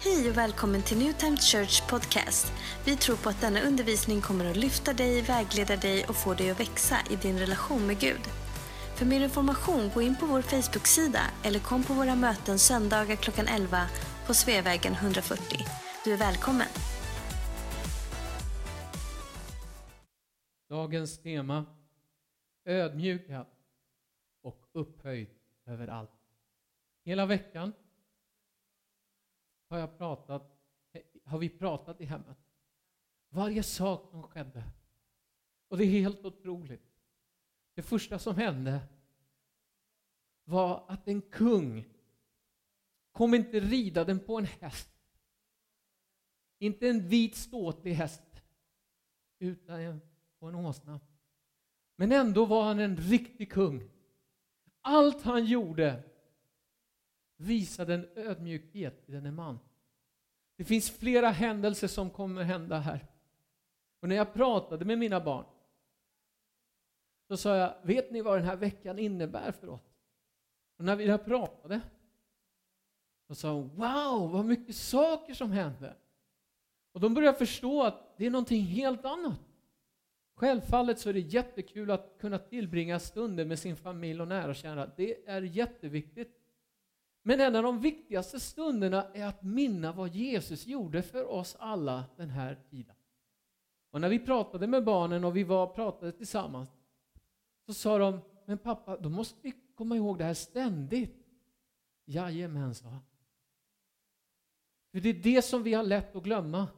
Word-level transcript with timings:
Hej 0.00 0.30
och 0.30 0.36
välkommen 0.36 0.82
till 0.82 0.98
New 0.98 1.12
Time 1.12 1.36
Church 1.36 1.90
Podcast. 1.90 2.52
Vi 2.84 2.96
tror 2.96 3.16
på 3.16 3.28
att 3.28 3.40
denna 3.40 3.60
undervisning 3.60 4.20
kommer 4.20 4.50
att 4.50 4.56
lyfta 4.56 4.92
dig, 4.92 5.22
vägleda 5.22 5.76
dig 5.76 6.04
och 6.08 6.16
få 6.16 6.34
dig 6.34 6.50
att 6.50 6.60
växa 6.60 6.96
i 7.10 7.16
din 7.16 7.38
relation 7.38 7.86
med 7.86 8.00
Gud. 8.00 8.20
För 8.96 9.06
mer 9.06 9.20
information, 9.20 9.90
gå 9.94 10.02
in 10.02 10.16
på 10.16 10.26
vår 10.26 10.42
Facebook-sida 10.42 11.20
eller 11.44 11.58
kom 11.58 11.84
på 11.84 11.92
våra 11.94 12.14
möten 12.14 12.58
söndagar 12.58 13.16
klockan 13.16 13.46
11 13.46 13.86
på 14.26 14.34
Sveavägen 14.34 14.92
140. 14.92 15.58
Du 16.04 16.12
är 16.12 16.16
välkommen. 16.16 16.68
Dagens 20.68 21.22
tema 21.22 21.66
ödmjuka 22.64 23.46
och 24.42 24.60
upphöjd 24.72 25.28
över 25.66 25.88
allt. 25.88 26.10
Hela 27.04 27.26
veckan 27.26 27.72
har, 29.68 29.78
jag 29.78 29.98
pratat, 29.98 30.58
har 31.24 31.38
vi 31.38 31.48
pratat 31.48 32.00
i 32.00 32.04
hemmet. 32.04 32.38
Varje 33.28 33.62
sak 33.62 34.10
som 34.10 34.22
skedde. 34.22 34.64
Och 35.68 35.78
det 35.78 35.84
är 35.84 36.00
helt 36.00 36.24
otroligt. 36.24 36.82
Det 37.74 37.82
första 37.82 38.18
som 38.18 38.36
hände 38.36 38.80
var 40.44 40.84
att 40.88 41.08
en 41.08 41.22
kung 41.22 41.84
kom 43.12 43.34
inte 43.34 43.60
ridande 43.60 44.18
på 44.18 44.38
en 44.38 44.44
häst. 44.44 44.90
Inte 46.58 46.88
en 46.88 47.08
vit 47.08 47.36
ståtlig 47.36 47.92
häst, 47.92 48.42
utan 49.38 50.00
på 50.38 50.46
en 50.46 50.54
åsna. 50.54 51.00
Men 51.96 52.12
ändå 52.12 52.44
var 52.46 52.64
han 52.64 52.78
en 52.78 52.96
riktig 52.96 53.52
kung. 53.52 53.90
Allt 54.80 55.22
han 55.22 55.44
gjorde 55.44 56.02
visade 57.38 57.94
en 57.94 58.08
ödmjukhet 58.14 59.02
i 59.06 59.12
denne 59.12 59.30
man. 59.30 59.58
Det 60.56 60.64
finns 60.64 60.90
flera 60.90 61.28
händelser 61.30 61.88
som 61.88 62.10
kommer 62.10 62.42
hända 62.42 62.78
här. 62.78 63.06
Och 64.00 64.08
när 64.08 64.16
jag 64.16 64.34
pratade 64.34 64.84
med 64.84 64.98
mina 64.98 65.20
barn 65.20 65.44
så 67.28 67.36
sa 67.36 67.56
jag, 67.56 67.74
vet 67.82 68.10
ni 68.10 68.22
vad 68.22 68.38
den 68.38 68.46
här 68.46 68.56
veckan 68.56 68.98
innebär 68.98 69.52
för 69.52 69.68
oss? 69.68 69.94
Och 70.76 70.84
när 70.84 70.96
vi 70.96 71.18
pratade 71.18 71.80
så 73.26 73.34
sa 73.34 73.52
hon, 73.52 73.68
wow, 73.68 74.30
vad 74.30 74.44
mycket 74.44 74.76
saker 74.76 75.34
som 75.34 75.52
hände. 75.52 75.96
Och 76.92 77.00
de 77.00 77.14
började 77.14 77.38
förstå 77.38 77.82
att 77.82 78.14
det 78.16 78.26
är 78.26 78.30
någonting 78.30 78.62
helt 78.62 79.04
annat. 79.04 79.40
Självfallet 80.34 80.98
så 80.98 81.08
är 81.08 81.12
det 81.12 81.20
jättekul 81.20 81.90
att 81.90 82.16
kunna 82.18 82.38
tillbringa 82.38 82.98
stunder 83.00 83.44
med 83.44 83.58
sin 83.58 83.76
familj 83.76 84.20
och 84.20 84.28
nära 84.28 84.48
och 84.48 84.56
kära. 84.56 84.90
Det 84.96 85.28
är 85.28 85.42
jätteviktigt. 85.42 86.37
Men 87.28 87.40
en 87.40 87.56
av 87.56 87.62
de 87.62 87.80
viktigaste 87.80 88.40
stunderna 88.40 89.06
är 89.14 89.26
att 89.26 89.42
minna 89.42 89.92
vad 89.92 90.14
Jesus 90.14 90.66
gjorde 90.66 91.02
för 91.02 91.24
oss 91.24 91.56
alla 91.58 92.04
den 92.16 92.30
här 92.30 92.58
tiden. 92.70 92.94
Och 93.90 94.00
när 94.00 94.08
vi 94.08 94.18
pratade 94.18 94.66
med 94.66 94.84
barnen 94.84 95.24
och 95.24 95.36
vi 95.36 95.44
var 95.44 95.66
pratade 95.66 96.12
tillsammans 96.12 96.68
så 97.66 97.74
sa 97.74 97.98
de, 97.98 98.20
men 98.44 98.58
pappa, 98.58 98.96
då 98.96 99.08
måste 99.08 99.38
vi 99.42 99.54
komma 99.74 99.96
ihåg 99.96 100.18
det 100.18 100.24
här 100.24 100.34
ständigt. 100.34 101.26
Jajamän, 102.04 102.74
sa 102.74 102.88
han. 102.88 103.02
För 104.92 105.00
det 105.00 105.08
är 105.08 105.14
det 105.14 105.42
som 105.42 105.62
vi 105.62 105.74
har 105.74 105.84
lätt 105.84 106.16
att 106.16 106.22
glömma. 106.24 106.68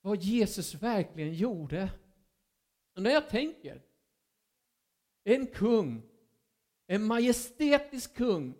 Vad 0.00 0.22
Jesus 0.22 0.74
verkligen 0.74 1.34
gjorde. 1.34 1.90
Och 2.96 3.02
när 3.02 3.10
jag 3.10 3.28
tänker, 3.28 3.82
en 5.24 5.46
kung, 5.46 6.02
en 6.86 7.04
majestätisk 7.04 8.16
kung 8.16 8.54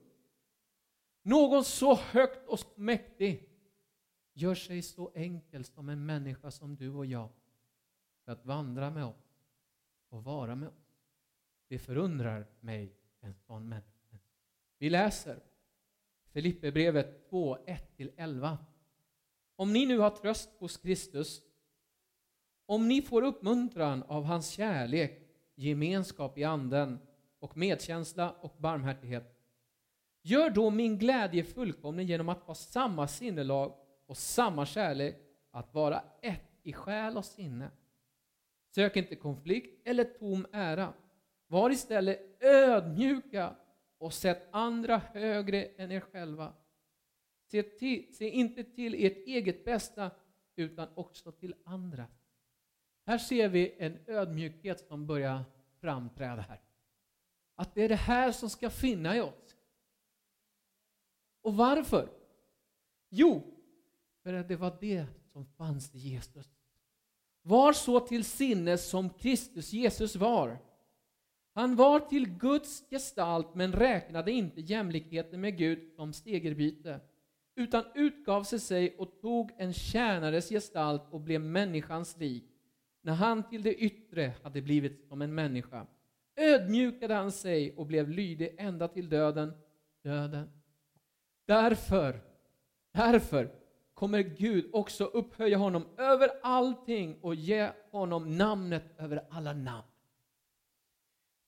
någon 1.23 1.65
så 1.65 1.95
högt 1.95 2.49
och 2.49 2.61
mäktig 2.75 3.49
gör 4.33 4.55
sig 4.55 4.83
så 4.83 5.13
enkel 5.15 5.65
som 5.65 5.89
en 5.89 6.07
människa 6.07 6.51
som 6.51 6.77
du 6.77 6.91
och 6.91 7.07
jag 7.07 7.29
för 8.25 8.33
att 8.33 8.45
vandra 8.45 8.91
med 8.91 9.05
oss 9.05 9.35
och 10.09 10.25
vara 10.25 10.55
med 10.55 10.69
oss. 10.69 10.75
Det 11.69 11.79
förundrar 11.79 12.47
mig, 12.61 12.97
en 13.21 13.35
sån 13.35 13.69
människa. 13.69 14.19
Vi 14.79 14.91
läser 14.91 15.43
Filipperbrevet 16.33 17.31
2, 17.31 17.59
1-11. 17.97 18.57
Om 19.57 19.73
ni 19.73 19.87
nu 19.87 19.99
har 19.99 20.11
tröst 20.11 20.51
hos 20.59 20.77
Kristus, 20.77 21.43
om 22.67 22.89
ni 22.89 23.03
får 23.03 23.23
uppmuntran 23.23 24.03
av 24.03 24.25
hans 24.25 24.51
kärlek, 24.51 25.29
gemenskap 25.55 26.39
i 26.39 26.45
anden 26.45 26.99
och 27.39 27.57
medkänsla 27.57 28.33
och 28.33 28.55
barmhärtighet, 28.59 29.40
Gör 30.23 30.51
då 30.51 30.71
min 30.71 30.99
glädje 30.99 31.45
fullkomlig 31.45 32.09
genom 32.09 32.29
att 32.29 32.43
ha 32.43 32.55
samma 32.55 33.09
sinnelag 33.09 33.75
och 34.07 34.17
samma 34.17 34.67
kärlek, 34.67 35.17
att 35.51 35.75
vara 35.75 36.03
ett 36.23 36.51
i 36.63 36.73
själ 36.73 37.17
och 37.17 37.25
sinne. 37.25 37.71
Sök 38.75 38.97
inte 38.97 39.17
konflikt 39.17 39.89
eller 39.89 40.05
tom 40.05 40.47
ära. 40.53 40.93
Var 41.47 41.71
istället 41.71 42.43
ödmjuka 42.43 43.57
och 43.99 44.13
sätt 44.13 44.49
andra 44.51 44.99
högre 44.99 45.65
än 45.65 45.93
er 45.93 46.01
själva. 46.01 46.53
Se, 47.51 47.63
till, 47.63 48.15
se 48.15 48.31
inte 48.31 48.65
till 48.65 48.95
ert 48.95 49.27
eget 49.27 49.65
bästa, 49.65 50.11
utan 50.57 50.89
också 50.95 51.33
till 51.33 51.55
andra. 51.65 52.07
Här 53.07 53.19
ser 53.19 53.49
vi 53.49 53.75
en 53.79 53.99
ödmjukhet 54.07 54.81
som 54.81 55.07
börjar 55.07 55.45
framträda 55.81 56.43
här. 56.43 56.61
Att 57.55 57.75
det 57.75 57.83
är 57.83 57.89
det 57.89 57.95
här 57.95 58.33
som 58.33 58.51
ska 58.51 58.71
finna 58.71 59.17
i 59.17 59.21
oss. 59.21 59.50
Och 61.43 61.57
varför? 61.57 62.09
Jo, 63.11 63.43
för 64.23 64.33
att 64.33 64.49
det 64.49 64.57
var 64.57 64.77
det 64.81 65.07
som 65.33 65.47
fanns 65.47 65.95
i 65.95 65.99
Jesus. 65.99 66.47
Var 67.43 67.73
så 67.73 68.01
till 68.01 68.25
sinnes 68.25 68.89
som 68.89 69.11
Kristus 69.11 69.73
Jesus 69.73 70.17
var. 70.17 70.59
Han 71.55 71.77
var 71.77 72.01
till 72.01 72.29
Guds 72.39 72.85
gestalt 72.91 73.55
men 73.55 73.73
räknade 73.73 74.33
inte 74.33 74.61
jämlikheten 74.61 75.41
med 75.41 75.59
Gud 75.59 75.93
som 75.97 76.13
stegerbyte 76.13 77.01
utan 77.55 77.85
utgav 77.95 78.43
sig 78.45 78.61
sig 78.61 78.97
och 78.97 79.21
tog 79.21 79.51
en 79.57 79.73
tjänares 79.73 80.49
gestalt 80.49 81.03
och 81.11 81.21
blev 81.21 81.41
människans 81.41 82.17
lik. 82.17 82.45
När 83.03 83.13
han 83.13 83.49
till 83.49 83.63
det 83.63 83.75
yttre 83.75 84.35
hade 84.43 84.63
blivit 84.63 85.09
som 85.09 85.23
en 85.23 85.35
människa 85.35 85.87
ödmjukade 86.37 87.15
han 87.15 87.33
sig 87.33 87.73
och 87.77 87.87
blev 87.87 88.09
lydig 88.09 88.55
ända 88.59 88.89
till 88.89 89.09
döden, 89.09 89.53
döden 90.03 90.60
Därför, 91.47 92.21
därför 92.93 93.51
kommer 93.95 94.21
Gud 94.21 94.71
också 94.73 95.05
upphöja 95.05 95.57
honom 95.57 95.87
över 95.97 96.31
allting 96.43 97.19
och 97.21 97.35
ge 97.35 97.71
honom 97.91 98.37
namnet 98.37 98.85
över 98.99 99.25
alla 99.31 99.53
namn. 99.53 99.87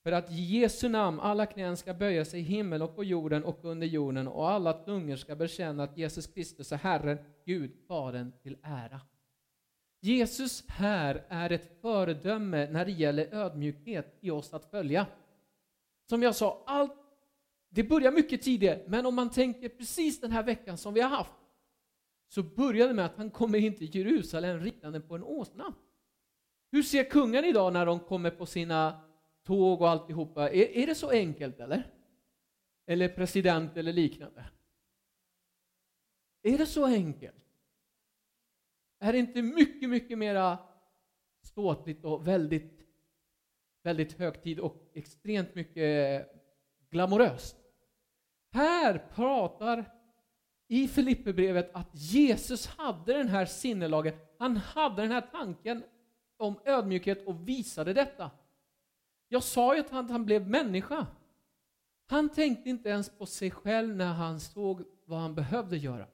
För 0.02 0.12
att 0.12 0.30
i 0.30 0.34
Jesu 0.34 0.88
namn 0.88 1.20
alla 1.20 1.46
knän 1.46 1.76
ska 1.76 1.94
böja 1.94 2.24
sig 2.24 2.40
i 2.40 2.42
himmel 2.42 2.82
och 2.82 2.96
på 2.96 3.04
jorden 3.04 3.44
och 3.44 3.64
under 3.64 3.86
jorden 3.86 4.28
och 4.28 4.50
alla 4.50 4.72
tungor 4.72 5.16
ska 5.16 5.36
bekänna 5.36 5.82
att 5.82 5.98
Jesus 5.98 6.26
Kristus 6.26 6.72
är 6.72 6.76
Herren, 6.76 7.18
Gud, 7.44 7.72
Fadern 7.88 8.32
till 8.42 8.56
ära. 8.62 9.00
Jesus 10.00 10.64
här 10.68 11.24
är 11.28 11.52
ett 11.52 11.80
föredöme 11.80 12.70
när 12.70 12.84
det 12.84 12.92
gäller 12.92 13.34
ödmjukhet 13.34 14.18
i 14.20 14.30
oss 14.30 14.54
att 14.54 14.70
följa. 14.70 15.06
Som 16.08 16.22
jag 16.22 16.34
sa, 16.34 16.62
allt 16.66 17.01
det 17.74 17.84
börjar 17.84 18.12
mycket 18.12 18.42
tidigare, 18.42 18.84
men 18.86 19.06
om 19.06 19.14
man 19.14 19.30
tänker 19.30 19.68
precis 19.68 20.20
den 20.20 20.32
här 20.32 20.42
veckan 20.42 20.78
som 20.78 20.94
vi 20.94 21.00
har 21.00 21.08
haft, 21.08 21.32
så 22.28 22.42
börjar 22.42 22.88
det 22.88 22.94
med 22.94 23.06
att 23.06 23.16
han 23.16 23.30
kommer 23.30 23.58
in 23.58 23.74
till 23.74 23.96
Jerusalem 23.96 24.60
ridande 24.60 25.00
på 25.00 25.14
en 25.14 25.22
åsna. 25.22 25.74
Hur 26.70 26.82
ser 26.82 27.10
kungen 27.10 27.44
idag 27.44 27.72
när 27.72 27.86
de 27.86 28.00
kommer 28.00 28.30
på 28.30 28.46
sina 28.46 29.00
tåg 29.42 29.80
och 29.80 29.90
alltihopa? 29.90 30.50
Är, 30.50 30.76
är 30.76 30.86
det 30.86 30.94
så 30.94 31.10
enkelt 31.10 31.60
eller? 31.60 31.86
Eller 32.86 33.08
president 33.08 33.76
eller 33.76 33.92
liknande? 33.92 34.44
Är 36.42 36.58
det 36.58 36.66
så 36.66 36.86
enkelt? 36.86 37.36
Är 38.98 39.12
det 39.12 39.18
inte 39.18 39.42
mycket, 39.42 39.90
mycket 39.90 40.18
mera 40.18 40.58
ståtligt 41.42 42.04
och 42.04 42.26
väldigt, 42.28 42.86
väldigt 43.82 44.12
högtid 44.12 44.60
och 44.60 44.90
extremt 44.94 45.54
mycket 45.54 46.28
glamoröst? 46.90 47.61
Här 48.52 48.98
pratar 49.14 49.92
i 50.68 50.88
Filipperbrevet 50.88 51.70
att 51.74 51.88
Jesus 51.92 52.66
hade 52.66 53.12
den 53.12 53.28
här 53.28 53.46
sinnelagen, 53.46 54.14
han 54.38 54.56
hade 54.56 55.02
den 55.02 55.10
här 55.10 55.20
tanken 55.20 55.84
om 56.36 56.60
ödmjukhet 56.64 57.26
och 57.26 57.48
visade 57.48 57.92
detta. 57.92 58.30
Jag 59.28 59.42
sa 59.42 59.74
ju 59.74 59.80
att 59.80 59.90
han, 59.90 60.10
han 60.10 60.24
blev 60.24 60.48
människa. 60.48 61.06
Han 62.06 62.28
tänkte 62.28 62.70
inte 62.70 62.88
ens 62.88 63.10
på 63.10 63.26
sig 63.26 63.50
själv 63.50 63.96
när 63.96 64.12
han 64.12 64.40
såg 64.40 64.84
vad 65.04 65.20
han 65.20 65.34
behövde 65.34 65.76
göra. 65.76 66.06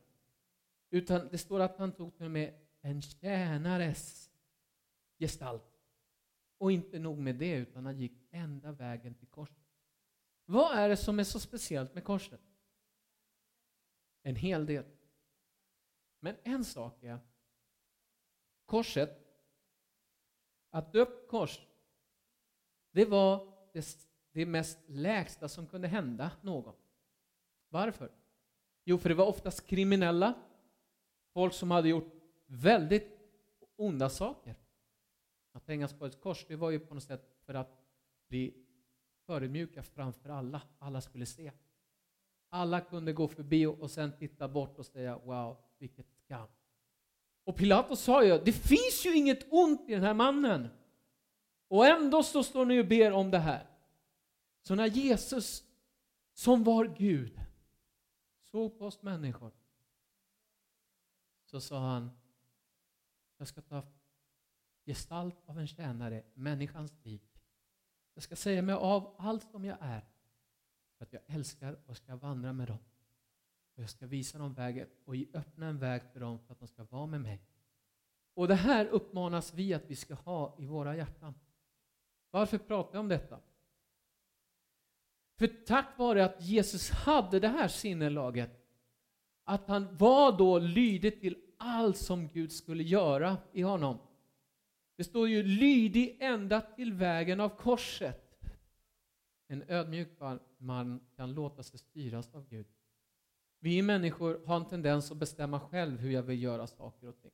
Utan 0.90 1.28
det 1.30 1.38
står 1.38 1.60
att 1.60 1.78
han 1.78 1.92
tog 1.92 2.16
till 2.16 2.28
med 2.28 2.54
en 2.80 3.02
tjänares 3.02 4.30
gestalt. 5.18 5.64
Och 6.58 6.72
inte 6.72 6.98
nog 6.98 7.18
med 7.18 7.34
det, 7.34 7.56
utan 7.56 7.86
han 7.86 8.00
gick 8.00 8.12
ända 8.30 8.72
vägen 8.72 9.14
till 9.14 9.28
korset. 9.28 9.67
Vad 10.50 10.78
är 10.78 10.88
det 10.88 10.96
som 10.96 11.18
är 11.18 11.24
så 11.24 11.40
speciellt 11.40 11.94
med 11.94 12.04
korset? 12.04 12.40
En 14.22 14.36
hel 14.36 14.66
del. 14.66 14.84
Men 16.20 16.36
en 16.42 16.64
sak 16.64 17.02
är 17.02 17.18
korset, 18.64 19.10
att 20.70 20.92
dö 20.92 21.06
kors, 21.28 21.66
det 22.90 23.04
var 23.04 23.54
det, 23.72 23.98
det 24.32 24.46
mest 24.46 24.78
lägsta 24.86 25.48
som 25.48 25.66
kunde 25.66 25.88
hända 25.88 26.30
någon. 26.42 26.74
Varför? 27.68 28.12
Jo, 28.84 28.98
för 28.98 29.08
det 29.08 29.14
var 29.14 29.26
oftast 29.26 29.66
kriminella, 29.66 30.34
folk 31.32 31.54
som 31.54 31.70
hade 31.70 31.88
gjort 31.88 32.12
väldigt 32.46 33.18
onda 33.76 34.10
saker. 34.10 34.54
Att 35.52 35.66
hängas 35.66 35.98
på 35.98 36.06
ett 36.06 36.20
kors, 36.20 36.46
det 36.48 36.56
var 36.56 36.70
ju 36.70 36.80
på 36.80 36.94
något 36.94 37.04
sätt 37.04 37.36
för 37.44 37.54
att 37.54 37.82
bli 38.28 38.67
förödmjuka 39.28 39.82
framför 39.82 40.28
alla. 40.28 40.62
Alla 40.78 41.00
skulle 41.00 41.26
se. 41.26 41.52
Alla 42.48 42.80
kunde 42.80 43.12
gå 43.12 43.28
förbi 43.28 43.66
och 43.66 43.90
sen 43.90 44.12
titta 44.18 44.48
bort 44.48 44.78
och 44.78 44.86
säga 44.86 45.18
wow, 45.18 45.56
vilket 45.78 46.06
skam. 46.12 46.48
Och 47.44 47.56
Pilatus 47.56 48.00
sa 48.00 48.24
ju, 48.24 48.38
det 48.44 48.52
finns 48.52 49.06
ju 49.06 49.16
inget 49.16 49.46
ont 49.50 49.88
i 49.88 49.92
den 49.92 50.02
här 50.02 50.14
mannen. 50.14 50.68
Och 51.68 51.86
ändå 51.86 52.22
så 52.22 52.42
står 52.42 52.66
ni 52.66 52.82
och 52.82 52.86
ber 52.86 53.12
om 53.12 53.30
det 53.30 53.38
här. 53.38 53.66
Så 54.62 54.74
när 54.74 54.86
Jesus, 54.86 55.64
som 56.34 56.64
var 56.64 56.84
Gud, 56.98 57.40
såg 58.42 58.78
på 58.78 58.86
oss 58.86 59.02
människor, 59.02 59.52
så 61.44 61.60
sa 61.60 61.78
han, 61.78 62.10
jag 63.36 63.48
ska 63.48 63.60
ta 63.60 63.82
gestalt 64.86 65.36
av 65.46 65.58
en 65.58 65.66
tjänare, 65.66 66.24
människans 66.34 66.92
liv 67.02 67.27
jag 68.18 68.22
ska 68.22 68.36
säga 68.36 68.62
mig 68.62 68.74
av 68.74 69.14
allt 69.18 69.50
som 69.50 69.64
jag 69.64 69.76
är, 69.80 70.04
för 70.96 71.04
att 71.04 71.12
jag 71.12 71.22
älskar 71.26 71.78
och 71.86 71.96
ska 71.96 72.16
vandra 72.16 72.52
med 72.52 72.68
dem. 72.68 72.78
Och 73.74 73.82
jag 73.82 73.90
ska 73.90 74.06
visa 74.06 74.38
dem 74.38 74.54
vägen 74.54 74.88
och 75.04 75.14
öppna 75.34 75.66
en 75.66 75.78
väg 75.78 76.02
för 76.12 76.20
dem 76.20 76.38
för 76.38 76.52
att 76.52 76.58
de 76.58 76.68
ska 76.68 76.84
vara 76.84 77.06
med 77.06 77.20
mig. 77.20 77.42
Och 78.34 78.48
det 78.48 78.54
här 78.54 78.86
uppmanas 78.86 79.54
vi 79.54 79.74
att 79.74 79.90
vi 79.90 79.96
ska 79.96 80.14
ha 80.14 80.56
i 80.58 80.66
våra 80.66 80.96
hjärtan. 80.96 81.34
Varför 82.30 82.58
pratar 82.58 82.94
jag 82.94 83.00
om 83.00 83.08
detta? 83.08 83.40
För 85.36 85.46
tack 85.46 85.98
vare 85.98 86.24
att 86.24 86.42
Jesus 86.42 86.90
hade 86.90 87.40
det 87.40 87.48
här 87.48 87.68
sinnelaget, 87.68 88.50
att 89.44 89.68
han 89.68 89.96
var 89.96 90.38
då 90.38 90.58
lydig 90.58 91.20
till 91.20 91.36
allt 91.56 91.96
som 91.96 92.28
Gud 92.28 92.52
skulle 92.52 92.82
göra 92.82 93.36
i 93.52 93.62
honom. 93.62 93.98
Det 94.98 95.04
står 95.04 95.28
ju 95.28 95.42
lydig 95.42 96.16
ända 96.20 96.60
till 96.60 96.92
vägen 96.92 97.40
av 97.40 97.48
korset. 97.48 98.38
En 99.46 99.64
ödmjuk 99.68 100.08
man 100.58 101.00
kan 101.16 101.32
låta 101.32 101.62
sig 101.62 101.78
styras 101.78 102.34
av 102.34 102.48
Gud. 102.48 102.66
Vi 103.58 103.82
människor 103.82 104.46
har 104.46 104.56
en 104.56 104.64
tendens 104.64 105.10
att 105.10 105.16
bestämma 105.16 105.60
själv 105.60 105.98
hur 105.98 106.10
jag 106.10 106.22
vill 106.22 106.42
göra 106.42 106.66
saker 106.66 107.06
och 107.06 107.22
ting. 107.22 107.30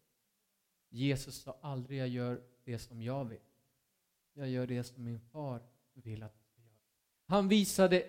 Jesus 0.89 1.35
sa 1.35 1.59
aldrig 1.61 2.01
jag 2.01 2.09
gör 2.09 2.43
det 2.65 2.79
som 2.79 3.03
jag 3.03 3.25
vill. 3.25 3.41
Jag 4.33 4.49
gör 4.49 4.67
det 4.67 4.85
som 4.85 5.05
min 5.05 5.21
far 5.21 5.63
vill 5.95 6.23
att 6.23 6.35
jag 6.37 6.45
ska 6.45 6.61
göra. 6.61 6.75
Han 7.27 7.49
visade 7.49 8.03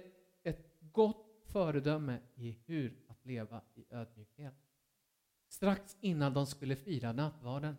ett 0.44 0.78
gott 0.80 1.42
föredöme 1.46 2.19
i 2.36 2.57
hur 2.66 2.94
att 3.07 3.25
leva 3.25 3.62
i 3.75 3.86
ödmjukhet. 3.90 4.56
Strax 5.48 5.98
innan 6.00 6.34
de 6.34 6.46
skulle 6.46 6.75
fira 6.75 7.12
nattvarden 7.13 7.75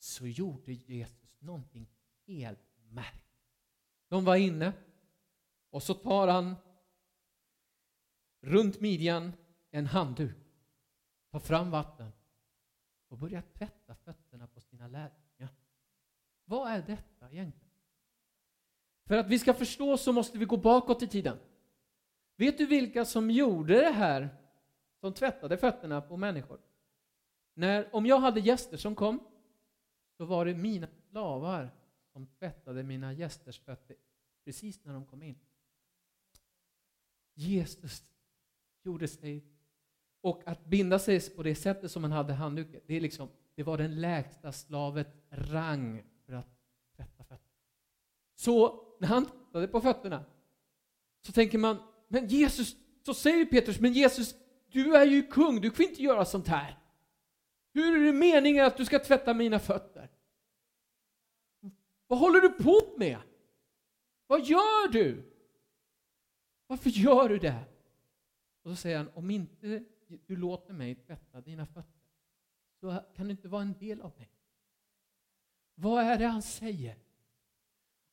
så 0.00 0.26
gjorde 0.26 0.72
Jesus 0.72 1.40
någonting 1.40 1.86
helt 2.26 2.68
märkligt. 2.88 3.24
De 4.08 4.24
var 4.24 4.36
inne 4.36 4.72
och 5.70 5.82
så 5.82 5.94
tar 5.94 6.28
han 6.28 6.56
runt 8.40 8.80
midjan 8.80 9.32
en 9.70 9.86
handduk, 9.86 10.36
tar 11.30 11.40
fram 11.40 11.70
vatten 11.70 12.12
och 13.08 13.18
börjar 13.18 13.42
tvätta 13.42 13.94
fötterna 13.94 14.46
på 14.46 14.60
sina 14.60 14.88
lärjungar. 14.88 15.54
Vad 16.44 16.70
är 16.70 16.82
detta 16.82 17.30
egentligen? 17.30 17.70
För 19.04 19.16
att 19.16 19.28
vi 19.28 19.38
ska 19.38 19.54
förstå 19.54 19.96
så 19.96 20.12
måste 20.12 20.38
vi 20.38 20.44
gå 20.44 20.56
bakåt 20.56 21.02
i 21.02 21.08
tiden. 21.08 21.38
Vet 22.36 22.58
du 22.58 22.66
vilka 22.66 23.04
som 23.04 23.30
gjorde 23.30 23.80
det 23.80 23.90
här, 23.90 24.28
som 25.00 25.14
tvättade 25.14 25.56
fötterna 25.56 26.00
på 26.00 26.16
människor? 26.16 26.60
När, 27.54 27.94
om 27.94 28.06
jag 28.06 28.18
hade 28.18 28.40
gäster 28.40 28.76
som 28.76 28.94
kom, 28.94 29.29
så 30.20 30.26
var 30.26 30.44
det 30.44 30.54
mina 30.54 30.88
slavar 31.10 31.70
som 32.12 32.26
tvättade 32.26 32.82
mina 32.82 33.12
gästers 33.12 33.60
fötter 33.60 33.96
precis 34.44 34.84
när 34.84 34.92
de 34.92 35.06
kom 35.06 35.22
in. 35.22 35.38
Jesus 37.34 38.04
gjorde 38.82 39.08
sig... 39.08 39.44
Och 40.20 40.42
att 40.46 40.64
binda 40.64 40.98
sig 40.98 41.30
på 41.30 41.42
det 41.42 41.54
sättet 41.54 41.90
som 41.90 42.02
han 42.02 42.12
hade 42.12 42.32
handduken, 42.32 42.80
det, 42.86 42.94
är 42.94 43.00
liksom, 43.00 43.28
det 43.54 43.62
var 43.62 43.78
den 43.78 44.00
lägsta 44.00 44.52
slavet 44.52 45.08
rang 45.30 46.02
för 46.26 46.32
att 46.32 46.48
tvätta 46.96 47.24
fötterna. 47.24 47.58
Så 48.34 48.84
när 49.00 49.08
han 49.08 49.26
tittade 49.26 49.68
på 49.68 49.80
fötterna 49.80 50.24
så 51.20 51.32
tänker 51.32 51.58
man, 51.58 51.76
men 52.08 52.28
Jesus, 52.28 52.76
så 53.06 53.14
säger 53.14 53.44
Petrus, 53.44 53.80
men 53.80 53.92
Jesus, 53.92 54.34
du 54.68 54.96
är 54.96 55.06
ju 55.06 55.22
kung, 55.22 55.60
du 55.60 55.70
får 55.70 55.84
inte 55.84 56.02
göra 56.02 56.24
sånt 56.24 56.48
här. 56.48 56.79
Hur 57.72 58.00
är 58.00 58.06
det 58.06 58.12
meningen 58.12 58.64
att 58.64 58.76
du 58.76 58.84
ska 58.84 58.98
tvätta 58.98 59.34
mina 59.34 59.58
fötter? 59.58 60.10
Vad 62.06 62.18
håller 62.18 62.40
du 62.40 62.48
på 62.48 62.80
med? 62.96 63.18
Vad 64.26 64.44
gör 64.44 64.92
du? 64.92 65.32
Varför 66.66 66.90
gör 66.90 67.28
du 67.28 67.38
det? 67.38 67.64
Och 68.62 68.70
så 68.70 68.76
säger 68.76 68.96
han, 68.96 69.10
om 69.14 69.30
inte 69.30 69.84
du 70.26 70.36
låter 70.36 70.72
mig 70.72 70.94
tvätta 70.94 71.40
dina 71.40 71.66
fötter 71.66 72.00
så 72.80 73.02
kan 73.16 73.26
du 73.26 73.30
inte 73.30 73.48
vara 73.48 73.62
en 73.62 73.78
del 73.78 74.00
av 74.00 74.12
mig. 74.16 74.30
Vad 75.74 76.04
är 76.04 76.18
det 76.18 76.26
han 76.26 76.42
säger? 76.42 76.96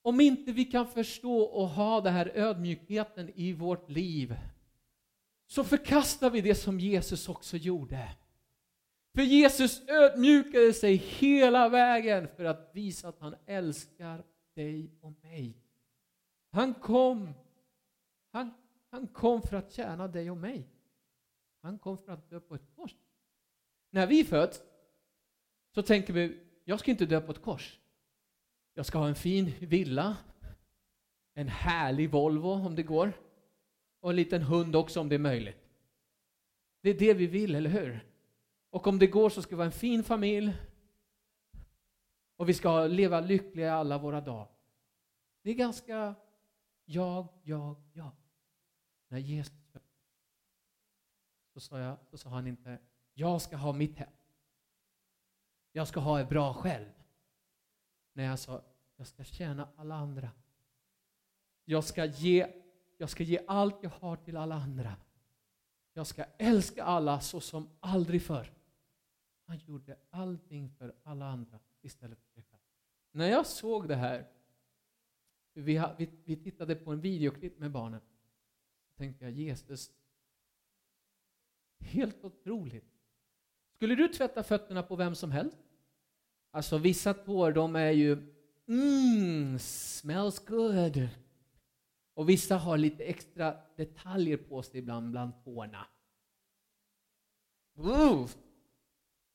Om 0.01 0.21
inte 0.21 0.51
vi 0.51 0.65
kan 0.65 0.88
förstå 0.88 1.42
och 1.42 1.69
ha 1.69 2.01
den 2.01 2.13
här 2.13 2.31
ödmjukheten 2.36 3.30
i 3.36 3.54
vårt 3.54 3.89
liv 3.89 4.36
så 5.48 5.63
förkastar 5.63 6.30
vi 6.30 6.42
det 6.42 6.56
som 6.56 6.80
Jesus 6.80 7.30
också 7.30 7.57
gjorde. 7.57 8.15
För 9.18 9.24
Jesus 9.24 9.88
ödmjukade 9.88 10.74
sig 10.74 10.96
hela 10.96 11.69
vägen 11.69 12.28
för 12.28 12.46
att 12.46 12.69
visa 12.74 13.08
att 13.08 13.19
han 13.19 13.36
älskar 13.46 14.24
dig 14.54 14.92
och 15.02 15.14
mig. 15.24 15.58
Han 16.52 16.74
kom, 16.74 17.34
han, 18.31 18.54
han 18.90 19.08
kom 19.08 19.42
för 19.42 19.58
att 19.58 19.72
tjäna 19.72 20.08
dig 20.08 20.31
och 20.31 20.38
mig. 20.38 20.68
Han 21.62 21.80
kom 21.80 21.98
för 21.98 22.12
att 22.12 22.30
dö 22.30 22.40
på 22.40 22.56
ett 22.56 22.75
kors. 22.75 22.96
När 23.90 24.08
vi 24.08 24.24
föds 24.24 24.62
så 25.74 25.81
tänker 25.81 26.14
vi, 26.14 26.40
jag 26.64 26.80
ska 26.80 26.92
inte 26.92 27.06
dö 27.06 27.21
på 27.21 27.31
ett 27.31 27.42
kors. 27.42 27.80
Jag 28.74 28.86
ska 28.86 28.97
ha 28.97 29.07
en 29.07 29.16
fin 29.16 29.54
villa, 29.59 30.18
en 31.33 31.47
härlig 31.47 32.12
Volvo 32.12 32.50
om 32.50 32.76
det 32.76 32.83
går, 32.83 33.14
och 34.00 34.09
en 34.09 34.16
liten 34.16 34.42
hund 34.42 34.76
också 34.76 35.00
om 35.00 35.09
det 35.09 35.16
är 35.16 35.19
möjligt. 35.19 35.69
Det 36.81 36.90
är 36.90 37.00
det 37.00 37.14
vi 37.14 37.28
vill, 37.28 37.56
eller 37.56 37.69
hur? 37.69 38.17
Och 38.69 38.88
om 38.88 39.00
det 39.00 39.07
går 39.07 39.30
så 39.30 39.42
ska 39.42 39.50
vi 39.50 39.56
vara 39.56 39.66
en 39.66 39.71
fin 39.71 40.04
familj. 40.04 40.54
Och 42.36 42.50
vi 42.50 42.54
ska 42.54 42.88
leva 42.88 43.19
lyckliga 43.19 43.74
alla 43.74 43.97
våra 43.97 44.21
dagar. 44.21 44.47
Det 45.42 45.50
är 45.50 45.56
ganska 45.56 46.16
jag, 46.86 47.28
jag, 47.44 47.76
jag. 47.94 48.12
När 49.07 49.18
Jesus 49.18 49.54
så 51.54 51.59
sa, 51.59 51.80
jag, 51.80 51.97
så 52.09 52.18
sa 52.18 52.30
han 52.30 52.47
inte 52.47 52.80
jag 53.14 53.42
ska 53.42 53.56
ha 53.56 53.74
mitt 53.74 53.97
hem. 53.97 54.09
Jag 55.71 55.88
ska 55.88 56.00
ha 56.00 56.18
det 56.18 56.26
bra 56.26 56.54
själv. 56.54 56.90
När 58.14 58.24
jag 58.24 58.40
sa 58.40 58.62
jag 58.95 59.07
ska 59.07 59.24
tjäna 59.24 59.69
alla 59.76 59.95
andra. 59.95 60.30
Jag 61.66 61.83
ska 61.83 62.06
ge, 62.06 62.47
jag 62.97 63.09
ska 63.09 63.24
ge 63.24 63.40
allt 63.47 63.83
jag 63.83 63.90
har 63.90 64.16
till 64.16 64.38
alla 64.38 64.56
andra. 64.56 64.95
Jag 65.94 66.07
ska 66.07 66.24
älska 66.38 66.83
alla 66.83 67.19
så 67.19 67.42
som 67.42 67.69
aldrig 67.80 68.21
förr. 68.21 68.56
Han 69.47 69.57
gjorde 69.57 69.97
allting 70.09 70.69
för 70.69 70.95
alla 71.04 71.25
andra 71.25 71.59
istället 71.81 72.19
för 72.19 72.30
sig 72.30 72.44
själv. 72.44 72.61
När 73.11 73.27
jag 73.27 73.45
såg 73.47 73.87
det 73.87 73.95
här, 73.95 74.27
vi, 75.54 75.81
vi, 75.97 76.09
vi 76.25 76.35
tittade 76.35 76.75
på 76.75 76.92
en 76.92 77.01
videoklipp 77.01 77.59
med 77.59 77.71
barnen, 77.71 78.01
så 78.87 78.94
tänkte 78.97 79.25
jag 79.25 79.33
Jesus, 79.33 79.92
helt 81.80 82.23
otroligt. 82.23 82.85
Skulle 83.75 83.95
du 83.95 84.07
tvätta 84.07 84.44
fötterna 84.44 84.83
på 84.83 84.95
vem 84.95 85.16
som 85.16 85.31
helst? 85.31 85.57
Alltså 86.51 86.77
vissa 86.77 87.13
tår, 87.13 87.51
de 87.51 87.75
är 87.75 87.92
ju 87.92 88.33
mm, 88.68 89.59
smells 89.59 90.45
good. 90.45 91.09
Och 92.13 92.30
vissa 92.30 92.57
har 92.57 92.77
lite 92.77 93.04
extra 93.04 93.57
detaljer 93.75 94.37
på 94.37 94.63
sig 94.63 94.80
ibland 94.80 95.11
bland 95.11 95.44
tårna. 95.44 95.87
Oof 97.75 98.37